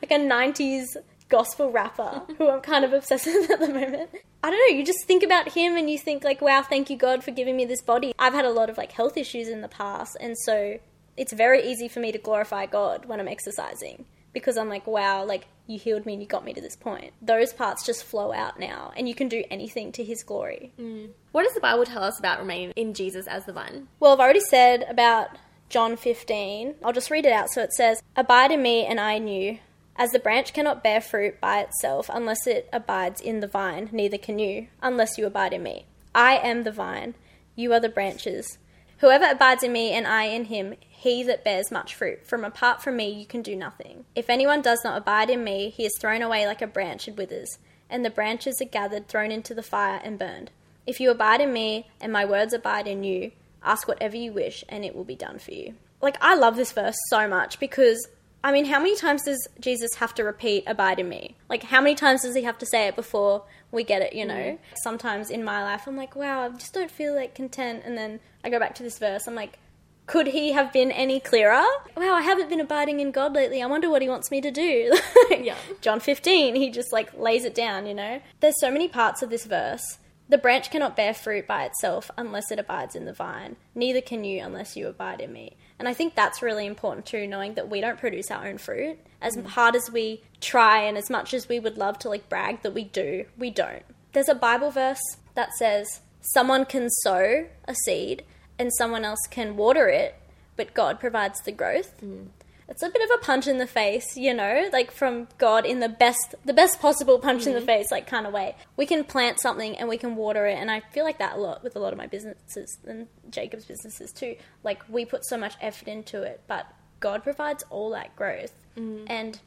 like 0.00 0.10
a 0.10 0.18
90s 0.18 0.96
gospel 1.28 1.70
rapper 1.70 2.22
who 2.38 2.48
I'm 2.48 2.60
kind 2.60 2.84
of 2.84 2.92
obsessed 2.92 3.26
with 3.26 3.50
at 3.50 3.60
the 3.60 3.68
moment. 3.68 4.10
I 4.44 4.50
don't 4.50 4.58
know, 4.58 4.76
you 4.76 4.84
just 4.84 5.04
think 5.06 5.22
about 5.22 5.50
him 5.50 5.76
and 5.76 5.88
you 5.88 5.96
think 5.98 6.24
like, 6.24 6.40
wow, 6.40 6.62
thank 6.62 6.90
you 6.90 6.96
God 6.96 7.22
for 7.22 7.30
giving 7.30 7.56
me 7.56 7.64
this 7.64 7.80
body. 7.80 8.12
I've 8.18 8.34
had 8.34 8.44
a 8.44 8.50
lot 8.50 8.68
of 8.68 8.76
like 8.76 8.92
health 8.92 9.16
issues 9.16 9.48
in 9.48 9.60
the 9.60 9.68
past 9.68 10.16
and 10.20 10.36
so 10.36 10.78
it's 11.16 11.32
very 11.32 11.62
easy 11.62 11.88
for 11.88 12.00
me 12.00 12.10
to 12.10 12.18
glorify 12.18 12.66
God 12.66 13.04
when 13.04 13.20
I'm 13.20 13.28
exercising 13.28 14.06
because 14.32 14.56
I'm 14.56 14.68
like, 14.68 14.86
wow, 14.86 15.24
like 15.24 15.46
you 15.72 15.78
healed 15.78 16.06
me 16.06 16.12
and 16.14 16.22
you 16.22 16.28
got 16.28 16.44
me 16.44 16.52
to 16.52 16.60
this 16.60 16.76
point. 16.76 17.12
Those 17.20 17.52
parts 17.52 17.84
just 17.84 18.04
flow 18.04 18.32
out 18.32 18.58
now, 18.58 18.92
and 18.96 19.08
you 19.08 19.14
can 19.14 19.28
do 19.28 19.44
anything 19.50 19.92
to 19.92 20.04
His 20.04 20.22
glory. 20.22 20.72
Mm. 20.78 21.10
What 21.32 21.44
does 21.44 21.54
the 21.54 21.60
Bible 21.60 21.84
tell 21.84 22.02
us 22.02 22.18
about 22.18 22.38
remaining 22.38 22.72
in 22.76 22.94
Jesus 22.94 23.26
as 23.26 23.44
the 23.44 23.52
vine? 23.52 23.88
Well, 23.98 24.12
I've 24.12 24.20
already 24.20 24.40
said 24.40 24.84
about 24.88 25.30
John 25.68 25.96
15. 25.96 26.76
I'll 26.84 26.92
just 26.92 27.10
read 27.10 27.26
it 27.26 27.32
out. 27.32 27.50
So 27.50 27.62
it 27.62 27.72
says, 27.72 28.02
Abide 28.14 28.52
in 28.52 28.62
me, 28.62 28.84
and 28.84 29.00
I 29.00 29.14
in 29.14 29.28
you. 29.28 29.58
As 29.96 30.10
the 30.10 30.18
branch 30.18 30.54
cannot 30.54 30.82
bear 30.82 31.00
fruit 31.00 31.40
by 31.40 31.60
itself 31.60 32.10
unless 32.12 32.46
it 32.46 32.68
abides 32.72 33.20
in 33.20 33.40
the 33.40 33.46
vine, 33.46 33.90
neither 33.92 34.18
can 34.18 34.38
you, 34.38 34.68
unless 34.80 35.18
you 35.18 35.26
abide 35.26 35.52
in 35.52 35.62
me. 35.62 35.86
I 36.14 36.38
am 36.38 36.64
the 36.64 36.72
vine, 36.72 37.14
you 37.54 37.72
are 37.72 37.80
the 37.80 37.88
branches. 37.88 38.58
Whoever 39.02 39.26
abides 39.28 39.64
in 39.64 39.72
me 39.72 39.90
and 39.90 40.06
I 40.06 40.26
in 40.26 40.44
him, 40.44 40.76
he 40.88 41.24
that 41.24 41.42
bears 41.42 41.72
much 41.72 41.92
fruit. 41.92 42.24
From 42.24 42.44
apart 42.44 42.80
from 42.80 42.96
me, 42.96 43.10
you 43.10 43.26
can 43.26 43.42
do 43.42 43.56
nothing. 43.56 44.04
If 44.14 44.30
anyone 44.30 44.62
does 44.62 44.78
not 44.84 44.96
abide 44.96 45.28
in 45.28 45.42
me, 45.42 45.70
he 45.70 45.84
is 45.84 45.98
thrown 45.98 46.22
away 46.22 46.46
like 46.46 46.62
a 46.62 46.68
branch 46.68 47.08
and 47.08 47.18
withers, 47.18 47.58
and 47.90 48.04
the 48.04 48.10
branches 48.10 48.62
are 48.62 48.64
gathered, 48.64 49.08
thrown 49.08 49.32
into 49.32 49.54
the 49.54 49.62
fire, 49.64 50.00
and 50.04 50.20
burned. 50.20 50.52
If 50.86 51.00
you 51.00 51.10
abide 51.10 51.40
in 51.40 51.52
me, 51.52 51.88
and 52.00 52.12
my 52.12 52.24
words 52.24 52.52
abide 52.52 52.86
in 52.86 53.02
you, 53.02 53.32
ask 53.64 53.88
whatever 53.88 54.16
you 54.16 54.32
wish, 54.32 54.62
and 54.68 54.84
it 54.84 54.94
will 54.94 55.02
be 55.02 55.16
done 55.16 55.40
for 55.40 55.50
you. 55.50 55.74
Like, 56.00 56.16
I 56.20 56.36
love 56.36 56.54
this 56.54 56.70
verse 56.70 56.96
so 57.08 57.26
much 57.26 57.58
because 57.58 58.06
I 58.44 58.50
mean, 58.50 58.64
how 58.64 58.78
many 58.78 58.96
times 58.96 59.22
does 59.24 59.48
Jesus 59.60 59.94
have 59.96 60.14
to 60.14 60.24
repeat, 60.24 60.64
abide 60.66 60.98
in 60.98 61.08
me? 61.08 61.36
Like, 61.48 61.62
how 61.64 61.80
many 61.80 61.94
times 61.94 62.22
does 62.22 62.34
he 62.34 62.42
have 62.42 62.58
to 62.58 62.66
say 62.66 62.88
it 62.88 62.96
before 62.96 63.44
we 63.72 63.82
get 63.82 64.02
it, 64.02 64.12
you 64.12 64.24
know? 64.24 64.34
Mm. 64.34 64.58
Sometimes 64.74 65.30
in 65.30 65.42
my 65.42 65.62
life, 65.64 65.86
I'm 65.86 65.96
like, 65.96 66.14
wow, 66.14 66.44
I 66.44 66.48
just 66.50 66.74
don't 66.74 66.90
feel 66.90 67.14
like 67.14 67.34
content. 67.34 67.82
And 67.84 67.98
then 67.98 68.20
I 68.44 68.50
go 68.50 68.60
back 68.60 68.74
to 68.76 68.82
this 68.82 68.98
verse, 68.98 69.26
I'm 69.26 69.34
like, 69.34 69.58
could 70.06 70.26
he 70.26 70.52
have 70.52 70.72
been 70.72 70.92
any 70.92 71.20
clearer? 71.20 71.64
Wow, 71.96 72.14
I 72.14 72.22
haven't 72.22 72.48
been 72.48 72.60
abiding 72.60 73.00
in 73.00 73.12
God 73.12 73.34
lately. 73.34 73.62
I 73.62 73.66
wonder 73.66 73.88
what 73.88 74.02
he 74.02 74.08
wants 74.08 74.30
me 74.30 74.40
to 74.40 74.50
do. 74.50 74.96
Yeah. 75.32 75.56
John 75.80 75.98
15, 75.98 76.54
he 76.54 76.70
just 76.70 76.92
like 76.92 77.18
lays 77.18 77.44
it 77.44 77.54
down, 77.54 77.86
you 77.86 77.94
know? 77.94 78.20
There's 78.40 78.60
so 78.60 78.70
many 78.70 78.86
parts 78.86 79.22
of 79.22 79.30
this 79.30 79.44
verse. 79.44 79.98
The 80.28 80.38
branch 80.38 80.70
cannot 80.70 80.94
bear 80.94 81.14
fruit 81.14 81.46
by 81.46 81.64
itself 81.64 82.10
unless 82.16 82.50
it 82.52 82.58
abides 82.58 82.94
in 82.94 83.06
the 83.06 83.12
vine. 83.12 83.56
Neither 83.74 84.00
can 84.00 84.24
you 84.24 84.42
unless 84.42 84.76
you 84.76 84.86
abide 84.86 85.20
in 85.20 85.32
me. 85.32 85.56
And 85.82 85.88
I 85.88 85.94
think 85.94 86.14
that's 86.14 86.42
really 86.42 86.64
important 86.64 87.06
too, 87.06 87.26
knowing 87.26 87.54
that 87.54 87.68
we 87.68 87.80
don't 87.80 87.98
produce 87.98 88.30
our 88.30 88.46
own 88.46 88.56
fruit. 88.56 89.00
As 89.20 89.36
mm. 89.36 89.44
hard 89.44 89.74
as 89.74 89.90
we 89.90 90.22
try 90.40 90.82
and 90.82 90.96
as 90.96 91.10
much 91.10 91.34
as 91.34 91.48
we 91.48 91.58
would 91.58 91.76
love 91.76 91.98
to 91.98 92.08
like 92.08 92.28
brag 92.28 92.62
that 92.62 92.72
we 92.72 92.84
do, 92.84 93.24
we 93.36 93.50
don't. 93.50 93.82
There's 94.12 94.28
a 94.28 94.36
Bible 94.36 94.70
verse 94.70 95.02
that 95.34 95.52
says 95.54 96.00
someone 96.20 96.66
can 96.66 96.88
sow 96.88 97.48
a 97.64 97.74
seed 97.84 98.22
and 98.60 98.70
someone 98.78 99.04
else 99.04 99.26
can 99.28 99.56
water 99.56 99.88
it, 99.88 100.14
but 100.54 100.72
God 100.72 101.00
provides 101.00 101.40
the 101.40 101.50
growth. 101.50 102.00
Mm. 102.00 102.28
It's 102.72 102.82
a 102.82 102.88
bit 102.88 103.02
of 103.02 103.20
a 103.20 103.24
punch 103.24 103.46
in 103.46 103.58
the 103.58 103.66
face, 103.66 104.16
you 104.16 104.32
know, 104.32 104.70
like 104.72 104.90
from 104.90 105.28
God 105.36 105.66
in 105.66 105.80
the 105.80 105.90
best 105.90 106.34
the 106.44 106.54
best 106.54 106.80
possible 106.80 107.18
punch 107.18 107.46
in 107.46 107.52
the 107.52 107.58
mm-hmm. 107.58 107.66
face 107.66 107.90
like 107.90 108.06
kind 108.06 108.26
of 108.26 108.32
way. 108.32 108.56
We 108.76 108.86
can 108.86 109.04
plant 109.04 109.40
something 109.40 109.76
and 109.76 109.90
we 109.90 109.98
can 109.98 110.16
water 110.16 110.46
it 110.46 110.54
and 110.54 110.70
I 110.70 110.80
feel 110.80 111.04
like 111.04 111.18
that 111.18 111.36
a 111.36 111.38
lot 111.38 111.62
with 111.62 111.76
a 111.76 111.78
lot 111.78 111.92
of 111.92 111.98
my 111.98 112.06
businesses 112.06 112.78
and 112.86 113.08
Jacob's 113.30 113.66
businesses 113.66 114.10
too. 114.10 114.36
Like 114.64 114.82
we 114.88 115.04
put 115.04 115.24
so 115.26 115.36
much 115.36 115.54
effort 115.60 115.86
into 115.86 116.22
it, 116.22 116.40
but 116.46 116.66
God 117.00 117.22
provides 117.22 117.62
all 117.68 117.90
that 117.90 118.16
growth. 118.16 118.54
Mm. 118.78 119.04
And 119.06 119.40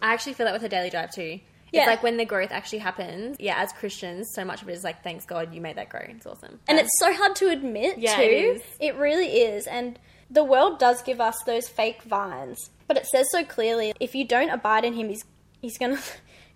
I 0.00 0.14
actually 0.14 0.32
feel 0.32 0.46
that 0.46 0.54
with 0.54 0.62
a 0.62 0.68
daily 0.70 0.88
drive 0.88 1.12
too. 1.12 1.40
Yeah. 1.72 1.82
It's 1.82 1.88
like 1.88 2.02
when 2.02 2.16
the 2.16 2.24
growth 2.24 2.50
actually 2.50 2.78
happens, 2.78 3.36
yeah, 3.38 3.56
as 3.58 3.72
Christians, 3.72 4.32
so 4.34 4.44
much 4.44 4.62
of 4.62 4.68
it 4.68 4.72
is 4.72 4.82
like, 4.82 5.04
thanks 5.04 5.24
God 5.24 5.54
you 5.54 5.60
made 5.60 5.76
that 5.76 5.88
grow. 5.88 6.04
It's 6.08 6.26
awesome. 6.26 6.58
and 6.66 6.78
it's 6.78 6.90
so 6.98 7.12
hard 7.14 7.36
to 7.36 7.48
admit 7.48 7.98
Yeah, 7.98 8.16
too. 8.16 8.60
It 8.80 8.96
really 8.96 9.26
is. 9.26 9.66
And 9.66 9.98
the 10.30 10.44
world 10.44 10.78
does 10.78 11.02
give 11.02 11.20
us 11.20 11.42
those 11.44 11.68
fake 11.68 12.02
vines, 12.02 12.70
but 12.86 12.96
it 12.96 13.06
says 13.06 13.26
so 13.30 13.44
clearly 13.44 13.92
if 14.00 14.14
you 14.14 14.24
don't 14.24 14.50
abide 14.50 14.84
in 14.84 14.94
him, 14.94 15.08
he's 15.08 15.24
he's 15.60 15.78
gonna. 15.78 15.98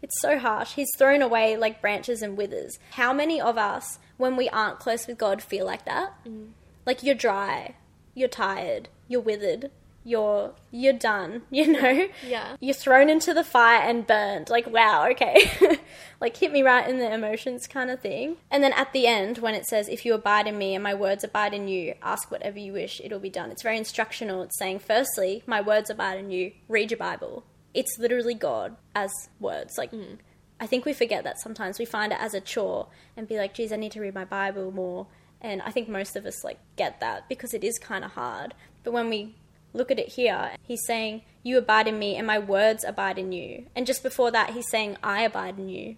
It's 0.02 0.20
so 0.20 0.38
harsh. 0.38 0.74
He's 0.74 0.90
thrown 0.98 1.22
away 1.22 1.56
like 1.56 1.80
branches 1.80 2.20
and 2.20 2.36
withers. 2.36 2.78
How 2.90 3.14
many 3.14 3.40
of 3.40 3.56
us, 3.56 3.98
when 4.18 4.36
we 4.36 4.50
aren't 4.50 4.78
close 4.78 5.06
with 5.06 5.16
God, 5.16 5.40
feel 5.40 5.64
like 5.64 5.86
that? 5.86 6.12
Mm. 6.28 6.50
Like 6.84 7.02
you're 7.02 7.14
dry, 7.14 7.76
you're 8.14 8.28
tired, 8.28 8.90
you're 9.08 9.22
withered, 9.22 9.70
you're 10.04 10.52
you're 10.70 10.92
done. 10.92 11.42
You 11.50 11.72
know. 11.72 12.08
Yeah. 12.26 12.56
You're 12.60 12.74
thrown 12.74 13.08
into 13.08 13.32
the 13.32 13.44
fire 13.44 13.80
and 13.80 14.06
burned. 14.06 14.50
Like, 14.50 14.66
wow, 14.66 15.08
okay. 15.12 15.78
like, 16.20 16.36
hit 16.36 16.50
me 16.50 16.62
right 16.62 16.88
in 16.88 16.98
the 16.98 17.12
emotions 17.12 17.68
kind 17.68 17.90
of 17.90 18.00
thing. 18.00 18.36
And 18.50 18.62
then 18.62 18.72
at 18.72 18.92
the 18.92 19.06
end, 19.06 19.38
when 19.38 19.54
it 19.54 19.66
says, 19.66 19.88
If 19.88 20.04
you 20.04 20.14
abide 20.14 20.48
in 20.48 20.58
me 20.58 20.74
and 20.74 20.82
my 20.82 20.94
words 20.94 21.22
abide 21.22 21.54
in 21.54 21.68
you, 21.68 21.94
ask 22.02 22.30
whatever 22.30 22.58
you 22.58 22.72
wish, 22.72 23.00
it'll 23.02 23.20
be 23.20 23.30
done. 23.30 23.50
It's 23.50 23.62
very 23.62 23.78
instructional. 23.78 24.42
It's 24.42 24.58
saying, 24.58 24.80
firstly, 24.80 25.44
my 25.46 25.60
words 25.60 25.90
abide 25.90 26.18
in 26.18 26.30
you, 26.30 26.52
read 26.68 26.90
your 26.90 26.98
Bible. 26.98 27.44
It's 27.72 27.98
literally 27.98 28.34
God 28.34 28.76
as 28.94 29.12
words. 29.38 29.78
Like, 29.78 29.92
mm. 29.92 30.18
I 30.60 30.66
think 30.66 30.84
we 30.84 30.92
forget 30.92 31.24
that 31.24 31.40
sometimes. 31.40 31.78
We 31.78 31.84
find 31.84 32.12
it 32.12 32.18
as 32.20 32.34
a 32.34 32.40
chore 32.40 32.88
and 33.16 33.28
be 33.28 33.38
like, 33.38 33.54
geez, 33.54 33.72
I 33.72 33.76
need 33.76 33.92
to 33.92 34.00
read 34.00 34.14
my 34.14 34.24
Bible 34.24 34.72
more. 34.72 35.06
And 35.40 35.62
I 35.62 35.70
think 35.70 35.88
most 35.88 36.16
of 36.16 36.26
us 36.26 36.42
like 36.42 36.58
get 36.76 37.00
that 37.00 37.28
because 37.28 37.54
it 37.54 37.62
is 37.62 37.78
kind 37.78 38.04
of 38.04 38.12
hard. 38.12 38.54
But 38.82 38.92
when 38.92 39.08
we 39.08 39.34
look 39.74 39.90
at 39.90 39.98
it 39.98 40.14
here, 40.14 40.52
he's 40.62 40.86
saying, 40.86 41.22
You 41.42 41.58
abide 41.58 41.88
in 41.88 41.98
me 41.98 42.16
and 42.16 42.26
my 42.26 42.38
words 42.38 42.84
abide 42.84 43.18
in 43.18 43.32
you. 43.32 43.66
And 43.76 43.86
just 43.86 44.02
before 44.02 44.30
that, 44.30 44.50
he's 44.50 44.70
saying, 44.70 44.96
I 45.02 45.22
abide 45.22 45.58
in 45.58 45.68
you. 45.68 45.96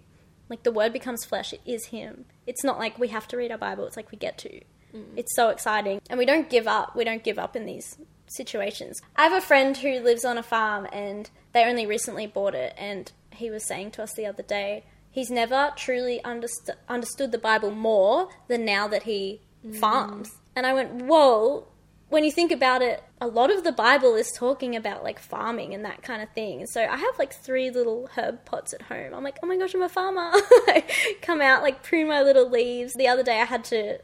Like 0.49 0.63
the 0.63 0.71
word 0.71 0.91
becomes 0.91 1.25
flesh, 1.25 1.53
it 1.53 1.61
is 1.65 1.87
him. 1.87 2.25
It's 2.45 2.63
not 2.63 2.79
like 2.79 2.97
we 2.97 3.09
have 3.09 3.27
to 3.29 3.37
read 3.37 3.51
our 3.51 3.57
Bible, 3.57 3.85
it's 3.85 3.97
like 3.97 4.11
we 4.11 4.17
get 4.17 4.37
to. 4.39 4.61
Mm. 4.93 5.05
It's 5.15 5.35
so 5.35 5.49
exciting. 5.49 6.01
And 6.09 6.17
we 6.17 6.25
don't 6.25 6.49
give 6.49 6.67
up. 6.67 6.95
We 6.95 7.03
don't 7.03 7.23
give 7.23 7.39
up 7.39 7.55
in 7.55 7.65
these 7.65 7.97
situations. 8.27 9.01
I 9.15 9.23
have 9.23 9.33
a 9.33 9.45
friend 9.45 9.75
who 9.77 9.99
lives 9.99 10.25
on 10.25 10.37
a 10.37 10.43
farm 10.43 10.87
and 10.91 11.29
they 11.53 11.65
only 11.65 11.85
recently 11.85 12.27
bought 12.27 12.55
it. 12.55 12.73
And 12.77 13.11
he 13.31 13.49
was 13.49 13.67
saying 13.67 13.91
to 13.91 14.03
us 14.03 14.13
the 14.13 14.25
other 14.25 14.43
day, 14.43 14.85
he's 15.11 15.29
never 15.29 15.71
truly 15.75 16.21
underst- 16.23 16.75
understood 16.87 17.31
the 17.31 17.37
Bible 17.37 17.71
more 17.71 18.29
than 18.47 18.65
now 18.65 18.87
that 18.87 19.03
he 19.03 19.41
mm. 19.65 19.75
farms. 19.75 20.31
And 20.55 20.65
I 20.65 20.73
went, 20.73 21.03
Whoa, 21.03 21.67
when 22.09 22.23
you 22.23 22.31
think 22.31 22.51
about 22.51 22.81
it, 22.81 23.03
a 23.19 23.27
lot 23.27 23.51
of 23.51 23.63
the 23.63 23.71
Bible 23.71 24.15
is 24.15 24.31
talking 24.31 24.75
about 24.75 25.03
like 25.03 25.19
farming 25.19 25.73
and 25.73 25.83
that 25.85 26.01
kind 26.03 26.21
of 26.21 26.29
thing. 26.29 26.59
And 26.59 26.69
so 26.69 26.81
I 26.81 26.95
have 26.95 27.19
like 27.19 27.33
three 27.33 27.69
little 27.69 28.09
herb 28.15 28.45
pots 28.45 28.73
at 28.73 28.83
home. 28.83 29.13
I'm 29.13 29.23
like, 29.23 29.37
oh 29.43 29.47
my 29.47 29.57
gosh, 29.57 29.73
I'm 29.73 29.81
a 29.81 29.89
farmer. 29.89 30.31
Come 31.21 31.41
out, 31.41 31.63
like 31.63 31.83
prune 31.83 32.07
my 32.07 32.21
little 32.21 32.49
leaves. 32.49 32.93
The 32.93 33.07
other 33.07 33.23
day 33.23 33.41
I 33.41 33.45
had 33.45 33.63
to, 33.65 33.99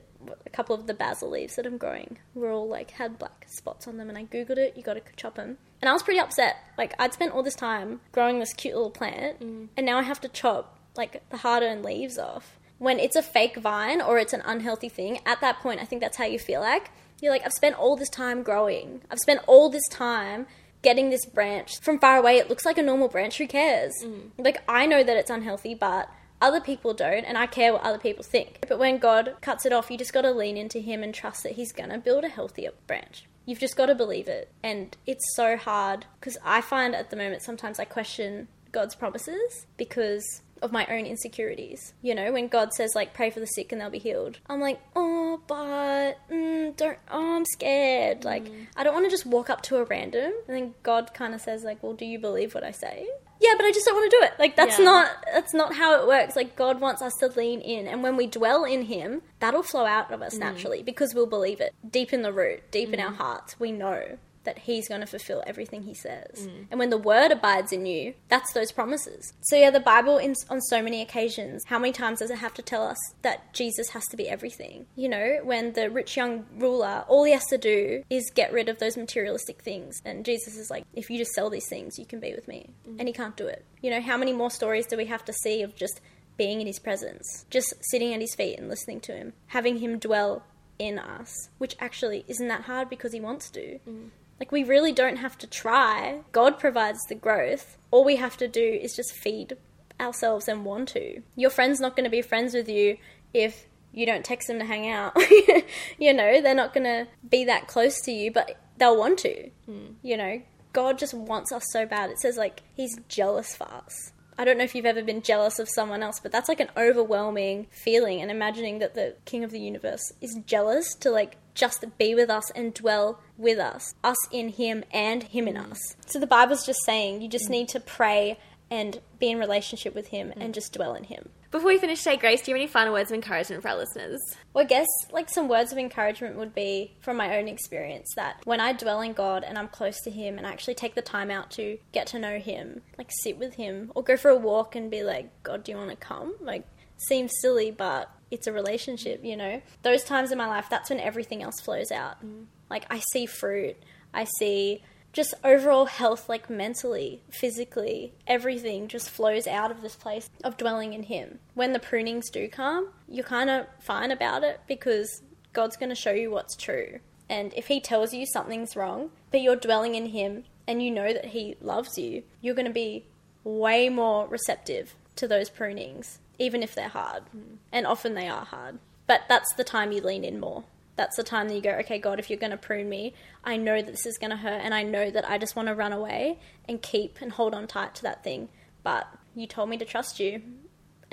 a 0.45 0.49
couple 0.49 0.75
of 0.75 0.87
the 0.87 0.93
basil 0.93 1.29
leaves 1.29 1.55
that 1.55 1.65
I'm 1.65 1.77
growing 1.77 2.17
were 2.33 2.51
all 2.51 2.67
like 2.67 2.91
had 2.91 3.19
black 3.19 3.45
spots 3.49 3.87
on 3.87 3.97
them. 3.97 4.09
And 4.09 4.17
I 4.17 4.25
Googled 4.25 4.57
it, 4.57 4.75
you 4.75 4.83
gotta 4.83 5.01
chop 5.15 5.35
them. 5.35 5.57
And 5.81 5.89
I 5.89 5.93
was 5.93 6.03
pretty 6.03 6.19
upset. 6.19 6.57
Like 6.77 6.93
I'd 6.99 7.13
spent 7.13 7.33
all 7.33 7.43
this 7.43 7.55
time 7.55 8.01
growing 8.11 8.39
this 8.39 8.53
cute 8.53 8.75
little 8.75 8.91
plant 8.91 9.39
mm. 9.39 9.69
and 9.77 9.85
now 9.85 9.97
I 9.97 10.03
have 10.03 10.21
to 10.21 10.29
chop 10.29 10.77
like 10.97 11.27
the 11.29 11.37
hard 11.37 11.63
earned 11.63 11.85
leaves 11.85 12.17
off. 12.17 12.57
When 12.83 12.99
it's 12.99 13.15
a 13.15 13.21
fake 13.21 13.55
vine 13.55 14.01
or 14.01 14.19
it's 14.19 14.33
an 14.33 14.41
unhealthy 14.43 14.89
thing, 14.89 15.19
at 15.25 15.39
that 15.39 15.59
point, 15.59 15.79
I 15.79 15.85
think 15.85 16.01
that's 16.01 16.17
how 16.17 16.25
you 16.25 16.37
feel 16.37 16.59
like. 16.59 16.91
You're 17.21 17.31
like, 17.31 17.45
I've 17.45 17.53
spent 17.53 17.77
all 17.77 17.95
this 17.95 18.09
time 18.09 18.43
growing. 18.43 19.01
I've 19.09 19.19
spent 19.19 19.39
all 19.47 19.69
this 19.69 19.87
time 19.89 20.47
getting 20.81 21.09
this 21.09 21.25
branch 21.25 21.79
from 21.79 21.97
far 21.97 22.17
away. 22.17 22.39
It 22.39 22.49
looks 22.49 22.65
like 22.65 22.77
a 22.77 22.81
normal 22.83 23.07
branch. 23.07 23.37
Who 23.37 23.47
cares? 23.47 23.93
Mm. 24.03 24.31
Like, 24.37 24.61
I 24.67 24.85
know 24.85 25.01
that 25.01 25.15
it's 25.15 25.29
unhealthy, 25.29 25.73
but 25.73 26.09
other 26.41 26.59
people 26.59 26.93
don't, 26.93 27.23
and 27.23 27.37
I 27.37 27.45
care 27.45 27.71
what 27.71 27.83
other 27.83 27.97
people 27.97 28.25
think. 28.25 28.65
But 28.67 28.79
when 28.79 28.97
God 28.97 29.35
cuts 29.39 29.65
it 29.65 29.71
off, 29.71 29.89
you 29.89 29.97
just 29.97 30.11
got 30.11 30.23
to 30.23 30.31
lean 30.31 30.57
into 30.57 30.79
Him 30.79 31.03
and 31.03 31.13
trust 31.13 31.43
that 31.43 31.53
He's 31.53 31.71
to 31.71 31.97
build 31.99 32.25
a 32.25 32.27
healthier 32.27 32.71
branch. 32.85 33.23
You've 33.45 33.59
just 33.59 33.77
got 33.77 33.85
to 33.85 33.95
believe 33.95 34.27
it. 34.27 34.51
And 34.61 34.97
it's 35.07 35.23
so 35.37 35.55
hard 35.55 36.05
because 36.19 36.37
I 36.43 36.59
find 36.59 36.93
at 36.93 37.11
the 37.11 37.15
moment 37.15 37.43
sometimes 37.43 37.79
I 37.79 37.85
question 37.85 38.49
God's 38.73 38.95
promises 38.95 39.67
because 39.77 40.41
of 40.63 40.71
my 40.71 40.85
own 40.87 41.05
insecurities. 41.05 41.93
You 42.01 42.15
know, 42.15 42.31
when 42.31 42.47
God 42.47 42.73
says, 42.73 42.91
like, 42.95 43.13
pray 43.13 43.29
for 43.29 43.39
the 43.39 43.45
sick 43.45 43.71
and 43.71 43.81
they'll 43.81 43.89
be 43.89 43.99
healed, 43.99 44.39
I'm 44.49 44.59
like, 44.59 44.79
oh, 44.95 45.41
but 45.45 46.17
mm, 46.31 46.75
don't, 46.75 46.97
oh, 47.11 47.35
I'm 47.35 47.45
scared. 47.45 48.23
Like, 48.23 48.45
mm. 48.45 48.67
I 48.75 48.83
don't 48.83 48.93
want 48.93 49.05
to 49.05 49.11
just 49.11 49.25
walk 49.25 49.49
up 49.49 49.61
to 49.63 49.77
a 49.77 49.83
random. 49.83 50.31
And 50.47 50.57
then 50.57 50.73
God 50.81 51.13
kind 51.13 51.35
of 51.35 51.41
says, 51.41 51.63
like, 51.63 51.83
well, 51.83 51.93
do 51.93 52.05
you 52.05 52.17
believe 52.17 52.55
what 52.55 52.63
I 52.63 52.71
say? 52.71 53.07
Yeah, 53.41 53.55
but 53.57 53.65
I 53.65 53.71
just 53.71 53.85
don't 53.85 53.95
want 53.95 54.09
to 54.09 54.17
do 54.17 54.23
it. 54.23 54.33
Like 54.39 54.55
that's 54.55 54.79
Yeah. 54.79 54.85
not 54.85 55.25
that's 55.33 55.53
not 55.53 55.75
how 55.75 55.99
it 55.99 56.07
works. 56.07 56.37
Like 56.37 56.55
God 56.55 56.79
wants 56.79 57.01
us 57.01 57.13
to 57.15 57.27
lean 57.27 57.59
in, 57.59 57.87
and 57.87 58.01
when 58.01 58.15
we 58.15 58.25
dwell 58.25 58.63
in 58.63 58.83
Him, 58.83 59.21
that'll 59.41 59.63
flow 59.63 59.85
out 59.85 60.11
of 60.13 60.21
us 60.21 60.35
mm. 60.35 60.39
naturally 60.39 60.81
because 60.81 61.13
we'll 61.13 61.27
believe 61.27 61.59
it 61.59 61.73
deep 61.89 62.13
in 62.13 62.21
the 62.21 62.31
root, 62.31 62.71
deep 62.71 62.93
in 62.93 63.01
our 63.01 63.11
mm. 63.11 63.17
hearts. 63.17 63.59
We 63.59 63.73
know 63.73 64.17
that 64.43 64.59
He's 64.59 64.87
going 64.87 65.01
to 65.01 65.07
fulfill 65.07 65.43
everything 65.45 65.83
He 65.83 65.93
says. 65.93 66.47
Mm. 66.47 66.67
And 66.71 66.79
when 66.79 66.89
the 66.89 66.97
Word 66.97 67.31
abides 67.31 67.71
in 67.71 67.85
you, 67.85 68.13
that's 68.29 68.53
those 68.53 68.71
promises. 68.71 69.33
So 69.41 69.55
yeah, 69.55 69.71
the 69.71 69.79
Bible 69.79 70.17
in, 70.17 70.35
on 70.49 70.61
so 70.61 70.81
many 70.81 71.01
occasions, 71.01 71.63
how 71.67 71.79
many 71.79 71.93
times 71.93 72.19
does 72.19 72.31
it 72.31 72.39
have 72.39 72.53
to 72.55 72.61
tell 72.61 72.83
us 72.85 72.97
that 73.21 73.53
Jesus 73.53 73.89
has 73.89 74.05
to 74.07 74.17
be 74.17 74.29
everything? 74.29 74.85
You 74.95 75.09
know, 75.09 75.39
when 75.43 75.73
the 75.73 75.89
rich 75.89 76.17
young 76.17 76.45
ruler, 76.57 77.05
all 77.07 77.23
he 77.23 77.33
has 77.33 77.45
to 77.45 77.57
do 77.57 78.03
is 78.09 78.31
get 78.33 78.53
rid 78.53 78.69
of 78.69 78.79
those 78.79 78.97
materialistic 78.97 79.61
things, 79.61 80.01
and 80.05 80.25
Jesus 80.25 80.57
is 80.57 80.69
like, 80.69 80.85
if 80.93 81.09
you 81.09 81.17
just 81.17 81.31
sell 81.31 81.49
these 81.49 81.69
things, 81.69 81.97
you 81.97 82.05
can 82.05 82.19
be 82.19 82.33
with 82.33 82.47
me, 82.47 82.69
mm. 82.87 82.95
and 82.99 83.07
he 83.07 83.13
can't 83.13 83.37
do 83.37 83.47
it. 83.47 83.65
You 83.81 83.91
know, 83.91 84.01
how 84.01 84.17
many 84.17 84.33
more 84.33 84.51
stories 84.51 84.85
do 84.85 84.97
we 84.97 85.05
have 85.05 85.25
to 85.25 85.33
see 85.33 85.61
of 85.61 85.75
just 85.75 85.99
being 86.37 86.61
in 86.61 86.67
his 86.67 86.79
presence, 86.79 87.45
just 87.49 87.73
sitting 87.91 88.13
at 88.13 88.21
his 88.21 88.35
feet 88.35 88.57
and 88.57 88.69
listening 88.69 88.99
to 89.01 89.15
him, 89.15 89.33
having 89.47 89.77
him 89.77 89.99
dwell 89.99 90.43
in 90.79 90.97
us, 90.97 91.49
which 91.57 91.75
actually 91.79 92.25
isn't 92.27 92.47
that 92.47 92.63
hard 92.63 92.89
because 92.89 93.13
he 93.13 93.19
wants 93.19 93.49
to. 93.51 93.79
Mm. 93.87 94.09
Like, 94.43 94.51
we 94.51 94.65
really 94.65 94.91
don't 94.91 95.19
have 95.19 95.37
to 95.37 95.47
try. 95.47 96.19
God 96.33 96.59
provides 96.59 96.99
the 97.07 97.15
growth. 97.15 97.77
All 97.91 98.03
we 98.03 98.17
have 98.17 98.35
to 98.35 98.47
do 98.49 98.59
is 98.59 98.93
just 98.93 99.13
feed 99.13 99.55
ourselves 100.01 100.49
and 100.49 100.65
want 100.65 100.89
to. 100.89 101.21
Your 101.37 101.49
friend's 101.49 101.79
not 101.79 101.95
going 101.95 102.03
to 102.03 102.09
be 102.09 102.21
friends 102.21 102.53
with 102.53 102.67
you 102.67 102.97
if 103.33 103.67
you 103.93 104.05
don't 104.05 104.25
text 104.25 104.49
them 104.49 104.59
to 104.59 104.65
hang 104.65 104.89
out. 104.89 105.13
you 105.97 106.13
know, 106.13 106.41
they're 106.41 106.53
not 106.53 106.73
going 106.73 106.83
to 106.83 107.07
be 107.29 107.45
that 107.45 107.69
close 107.69 108.01
to 108.01 108.11
you, 108.11 108.33
but 108.33 108.59
they'll 108.79 108.97
want 108.97 109.19
to. 109.19 109.49
Mm. 109.69 109.93
You 110.01 110.17
know, 110.17 110.41
God 110.73 110.97
just 110.97 111.13
wants 111.13 111.53
us 111.53 111.63
so 111.71 111.85
bad. 111.85 112.09
It 112.09 112.19
says, 112.19 112.35
like, 112.35 112.63
He's 112.75 112.99
jealous 113.07 113.55
for 113.55 113.71
us. 113.71 114.11
I 114.37 114.43
don't 114.43 114.57
know 114.57 114.65
if 114.65 114.75
you've 114.75 114.85
ever 114.85 115.03
been 115.03 115.21
jealous 115.21 115.57
of 115.57 115.69
someone 115.69 116.03
else, 116.03 116.19
but 116.19 116.33
that's 116.33 116.49
like 116.49 116.59
an 116.59 116.71
overwhelming 116.75 117.67
feeling. 117.71 118.21
And 118.21 118.29
imagining 118.29 118.79
that 118.79 118.93
the 118.93 119.15
King 119.23 119.45
of 119.45 119.51
the 119.51 119.61
universe 119.61 120.11
is 120.19 120.37
jealous 120.45 120.95
to 120.95 121.11
like 121.11 121.37
just 121.53 121.85
be 121.97 122.15
with 122.15 122.29
us 122.29 122.49
and 122.51 122.73
dwell 122.73 123.19
with 123.37 123.59
us, 123.59 123.93
us 124.03 124.17
in 124.31 124.49
Him 124.49 124.83
and 124.91 125.23
Him 125.23 125.47
in 125.47 125.55
mm. 125.55 125.71
us. 125.71 125.95
So 126.05 126.19
the 126.19 126.27
Bible's 126.27 126.65
just 126.65 126.83
saying 126.85 127.21
you 127.21 127.29
just 127.29 127.47
mm. 127.47 127.51
need 127.51 127.69
to 127.69 127.79
pray 127.79 128.39
and 128.71 128.99
be 129.19 129.29
in 129.29 129.37
relationship 129.37 129.93
with 129.93 130.07
Him 130.07 130.33
and 130.35 130.51
mm. 130.51 130.55
just 130.55 130.73
dwell 130.73 130.95
in 130.95 131.03
Him. 131.03 131.29
Before 131.51 131.67
we 131.67 131.77
finish 131.77 131.99
today, 131.99 132.17
Grace, 132.17 132.41
do 132.41 132.49
you 132.49 132.55
have 132.55 132.61
any 132.61 132.67
final 132.67 132.93
words 132.93 133.11
of 133.11 133.15
encouragement 133.15 133.61
for 133.61 133.69
our 133.69 133.77
listeners? 133.77 134.19
Well, 134.53 134.63
I 134.63 134.67
guess 134.67 134.87
like 135.11 135.29
some 135.29 135.47
words 135.47 135.71
of 135.71 135.77
encouragement 135.77 136.35
would 136.37 136.55
be 136.55 136.95
from 136.99 137.15
my 137.15 137.37
own 137.37 137.47
experience 137.47 138.07
that 138.15 138.41
when 138.45 138.59
I 138.59 138.73
dwell 138.73 139.01
in 139.01 139.13
God 139.13 139.43
and 139.43 139.55
I'm 139.59 139.67
close 139.67 140.01
to 140.01 140.09
Him 140.09 140.39
and 140.39 140.47
I 140.47 140.51
actually 140.51 140.73
take 140.73 140.95
the 140.95 141.03
time 141.03 141.29
out 141.29 141.51
to 141.51 141.77
get 141.91 142.07
to 142.07 142.19
know 142.19 142.39
Him, 142.39 142.81
like 142.97 143.11
sit 143.21 143.37
with 143.37 143.53
Him 143.53 143.91
or 143.93 144.01
go 144.01 144.17
for 144.17 144.31
a 144.31 144.35
walk 144.35 144.75
and 144.75 144.89
be 144.89 145.03
like, 145.03 145.29
God, 145.43 145.63
do 145.63 145.71
you 145.71 145.77
want 145.77 145.91
to 145.91 145.95
come? 145.95 146.33
Like, 146.41 146.65
seems 147.07 147.31
silly, 147.39 147.69
but 147.69 148.09
it's 148.33 148.47
a 148.47 148.51
relationship, 148.51 149.23
you 149.23 149.37
know? 149.37 149.61
Those 149.83 150.03
times 150.03 150.31
in 150.31 150.37
my 150.37 150.47
life, 150.47 150.67
that's 150.69 150.89
when 150.89 150.99
everything 150.99 151.43
else 151.43 151.61
flows 151.61 151.91
out. 151.91 152.25
Mm. 152.25 152.45
Like, 152.69 152.85
I 152.89 152.99
see 153.11 153.25
fruit, 153.25 153.77
I 154.13 154.25
see 154.39 154.83
just 155.13 155.35
overall 155.43 155.85
health, 155.85 156.27
like 156.27 156.49
mentally, 156.49 157.21
physically, 157.29 158.13
everything 158.25 158.87
just 158.87 159.11
flows 159.11 159.45
out 159.45 159.69
of 159.69 159.83
this 159.83 159.95
place 159.95 160.29
of 160.43 160.57
dwelling 160.57 160.93
in 160.93 161.03
Him. 161.03 161.37
When 161.53 161.71
the 161.71 161.79
prunings 161.79 162.31
do 162.31 162.47
come, 162.47 162.89
you're 163.07 163.23
kind 163.23 163.51
of 163.51 163.67
fine 163.79 164.11
about 164.11 164.43
it 164.43 164.61
because 164.67 165.21
God's 165.53 165.77
going 165.77 165.89
to 165.89 165.95
show 165.95 166.11
you 166.11 166.31
what's 166.31 166.55
true. 166.55 166.99
And 167.29 167.53
if 167.55 167.67
He 167.67 167.79
tells 167.79 168.13
you 168.13 168.25
something's 168.25 168.75
wrong, 168.75 169.11
but 169.29 169.41
you're 169.41 169.55
dwelling 169.55 169.93
in 169.93 170.07
Him 170.07 170.45
and 170.67 170.81
you 170.81 170.89
know 170.89 171.13
that 171.13 171.25
He 171.25 171.57
loves 171.61 171.97
you, 171.99 172.23
you're 172.41 172.55
going 172.55 172.65
to 172.65 172.73
be 172.73 173.05
way 173.43 173.89
more 173.89 174.27
receptive 174.27 174.95
to 175.17 175.27
those 175.27 175.49
prunings, 175.49 176.17
even 176.39 176.63
if 176.63 176.75
they're 176.75 176.89
hard. 176.89 177.23
And 177.71 177.85
often 177.85 178.13
they 178.13 178.27
are 178.27 178.45
hard. 178.45 178.79
But 179.07 179.21
that's 179.27 179.53
the 179.53 179.63
time 179.63 179.91
you 179.91 180.01
lean 180.01 180.23
in 180.23 180.39
more 180.39 180.63
that's 180.95 181.17
the 181.17 181.23
time 181.23 181.47
that 181.47 181.55
you 181.55 181.61
go, 181.61 181.71
okay, 181.71 181.97
God, 181.97 182.19
if 182.19 182.29
you're 182.29 182.39
going 182.39 182.51
to 182.51 182.57
prune 182.57 182.89
me, 182.89 183.13
I 183.43 183.57
know 183.57 183.81
that 183.81 183.91
this 183.91 184.05
is 184.05 184.17
going 184.17 184.29
to 184.29 184.37
hurt, 184.37 184.61
and 184.63 184.73
I 184.73 184.83
know 184.83 185.09
that 185.09 185.29
I 185.29 185.37
just 185.37 185.55
want 185.55 185.67
to 185.67 185.75
run 185.75 185.93
away 185.93 186.39
and 186.67 186.81
keep 186.81 187.19
and 187.21 187.31
hold 187.31 187.53
on 187.53 187.67
tight 187.67 187.95
to 187.95 188.03
that 188.03 188.23
thing. 188.23 188.49
But 188.83 189.07
you 189.35 189.47
told 189.47 189.69
me 189.69 189.77
to 189.77 189.85
trust 189.85 190.19
you, 190.19 190.41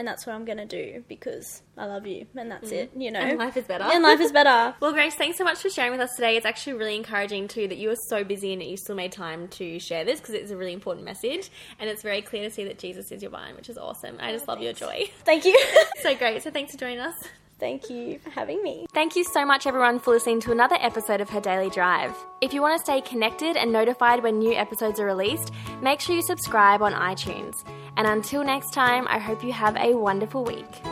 and 0.00 0.08
that's 0.08 0.24
what 0.24 0.34
I'm 0.34 0.46
going 0.46 0.56
to 0.56 0.64
do 0.64 1.04
because 1.08 1.60
I 1.76 1.84
love 1.84 2.06
you, 2.06 2.24
and 2.34 2.50
that's 2.50 2.70
mm. 2.70 2.72
it, 2.72 2.92
you 2.96 3.10
know. 3.10 3.20
And 3.20 3.38
life 3.38 3.54
is 3.58 3.64
better. 3.64 3.84
And 3.84 4.02
life 4.02 4.18
is 4.18 4.32
better. 4.32 4.74
well, 4.80 4.94
Grace, 4.94 5.14
thanks 5.14 5.36
so 5.36 5.44
much 5.44 5.58
for 5.58 5.68
sharing 5.68 5.92
with 5.92 6.00
us 6.00 6.16
today. 6.16 6.38
It's 6.38 6.46
actually 6.46 6.72
really 6.72 6.96
encouraging, 6.96 7.48
too, 7.48 7.68
that 7.68 7.76
you 7.76 7.90
were 7.90 7.98
so 8.08 8.24
busy 8.24 8.54
and 8.54 8.62
that 8.62 8.68
you 8.68 8.78
still 8.78 8.96
made 8.96 9.12
time 9.12 9.46
to 9.48 9.78
share 9.78 10.06
this 10.06 10.18
because 10.18 10.34
it's 10.34 10.50
a 10.50 10.56
really 10.56 10.72
important 10.72 11.04
message, 11.04 11.50
and 11.78 11.90
it's 11.90 12.00
very 12.00 12.22
clear 12.22 12.48
to 12.48 12.50
see 12.50 12.64
that 12.64 12.78
Jesus 12.78 13.12
is 13.12 13.20
your 13.20 13.30
vine, 13.30 13.54
which 13.56 13.68
is 13.68 13.76
awesome. 13.76 14.16
I 14.20 14.32
just 14.32 14.46
oh, 14.48 14.52
love 14.52 14.62
thanks. 14.62 14.80
your 14.80 14.88
joy. 14.88 15.04
Thank 15.26 15.44
you. 15.44 15.62
so 16.02 16.16
great. 16.16 16.42
So 16.42 16.50
thanks 16.50 16.72
for 16.72 16.78
joining 16.78 17.00
us. 17.00 17.14
Thank 17.60 17.90
you 17.90 18.18
for 18.18 18.30
having 18.30 18.62
me. 18.62 18.86
Thank 18.92 19.14
you 19.14 19.22
so 19.22 19.44
much, 19.44 19.66
everyone, 19.66 19.98
for 20.00 20.14
listening 20.14 20.40
to 20.40 20.52
another 20.52 20.76
episode 20.80 21.20
of 21.20 21.28
Her 21.28 21.40
Daily 21.40 21.70
Drive. 21.70 22.16
If 22.40 22.54
you 22.54 22.62
want 22.62 22.78
to 22.78 22.84
stay 22.84 23.02
connected 23.02 23.56
and 23.56 23.70
notified 23.70 24.22
when 24.22 24.38
new 24.38 24.54
episodes 24.54 24.98
are 24.98 25.06
released, 25.06 25.52
make 25.82 26.00
sure 26.00 26.16
you 26.16 26.22
subscribe 26.22 26.80
on 26.80 26.94
iTunes. 26.94 27.62
And 27.96 28.06
until 28.06 28.42
next 28.42 28.72
time, 28.72 29.06
I 29.08 29.18
hope 29.18 29.44
you 29.44 29.52
have 29.52 29.76
a 29.76 29.94
wonderful 29.94 30.42
week. 30.42 30.89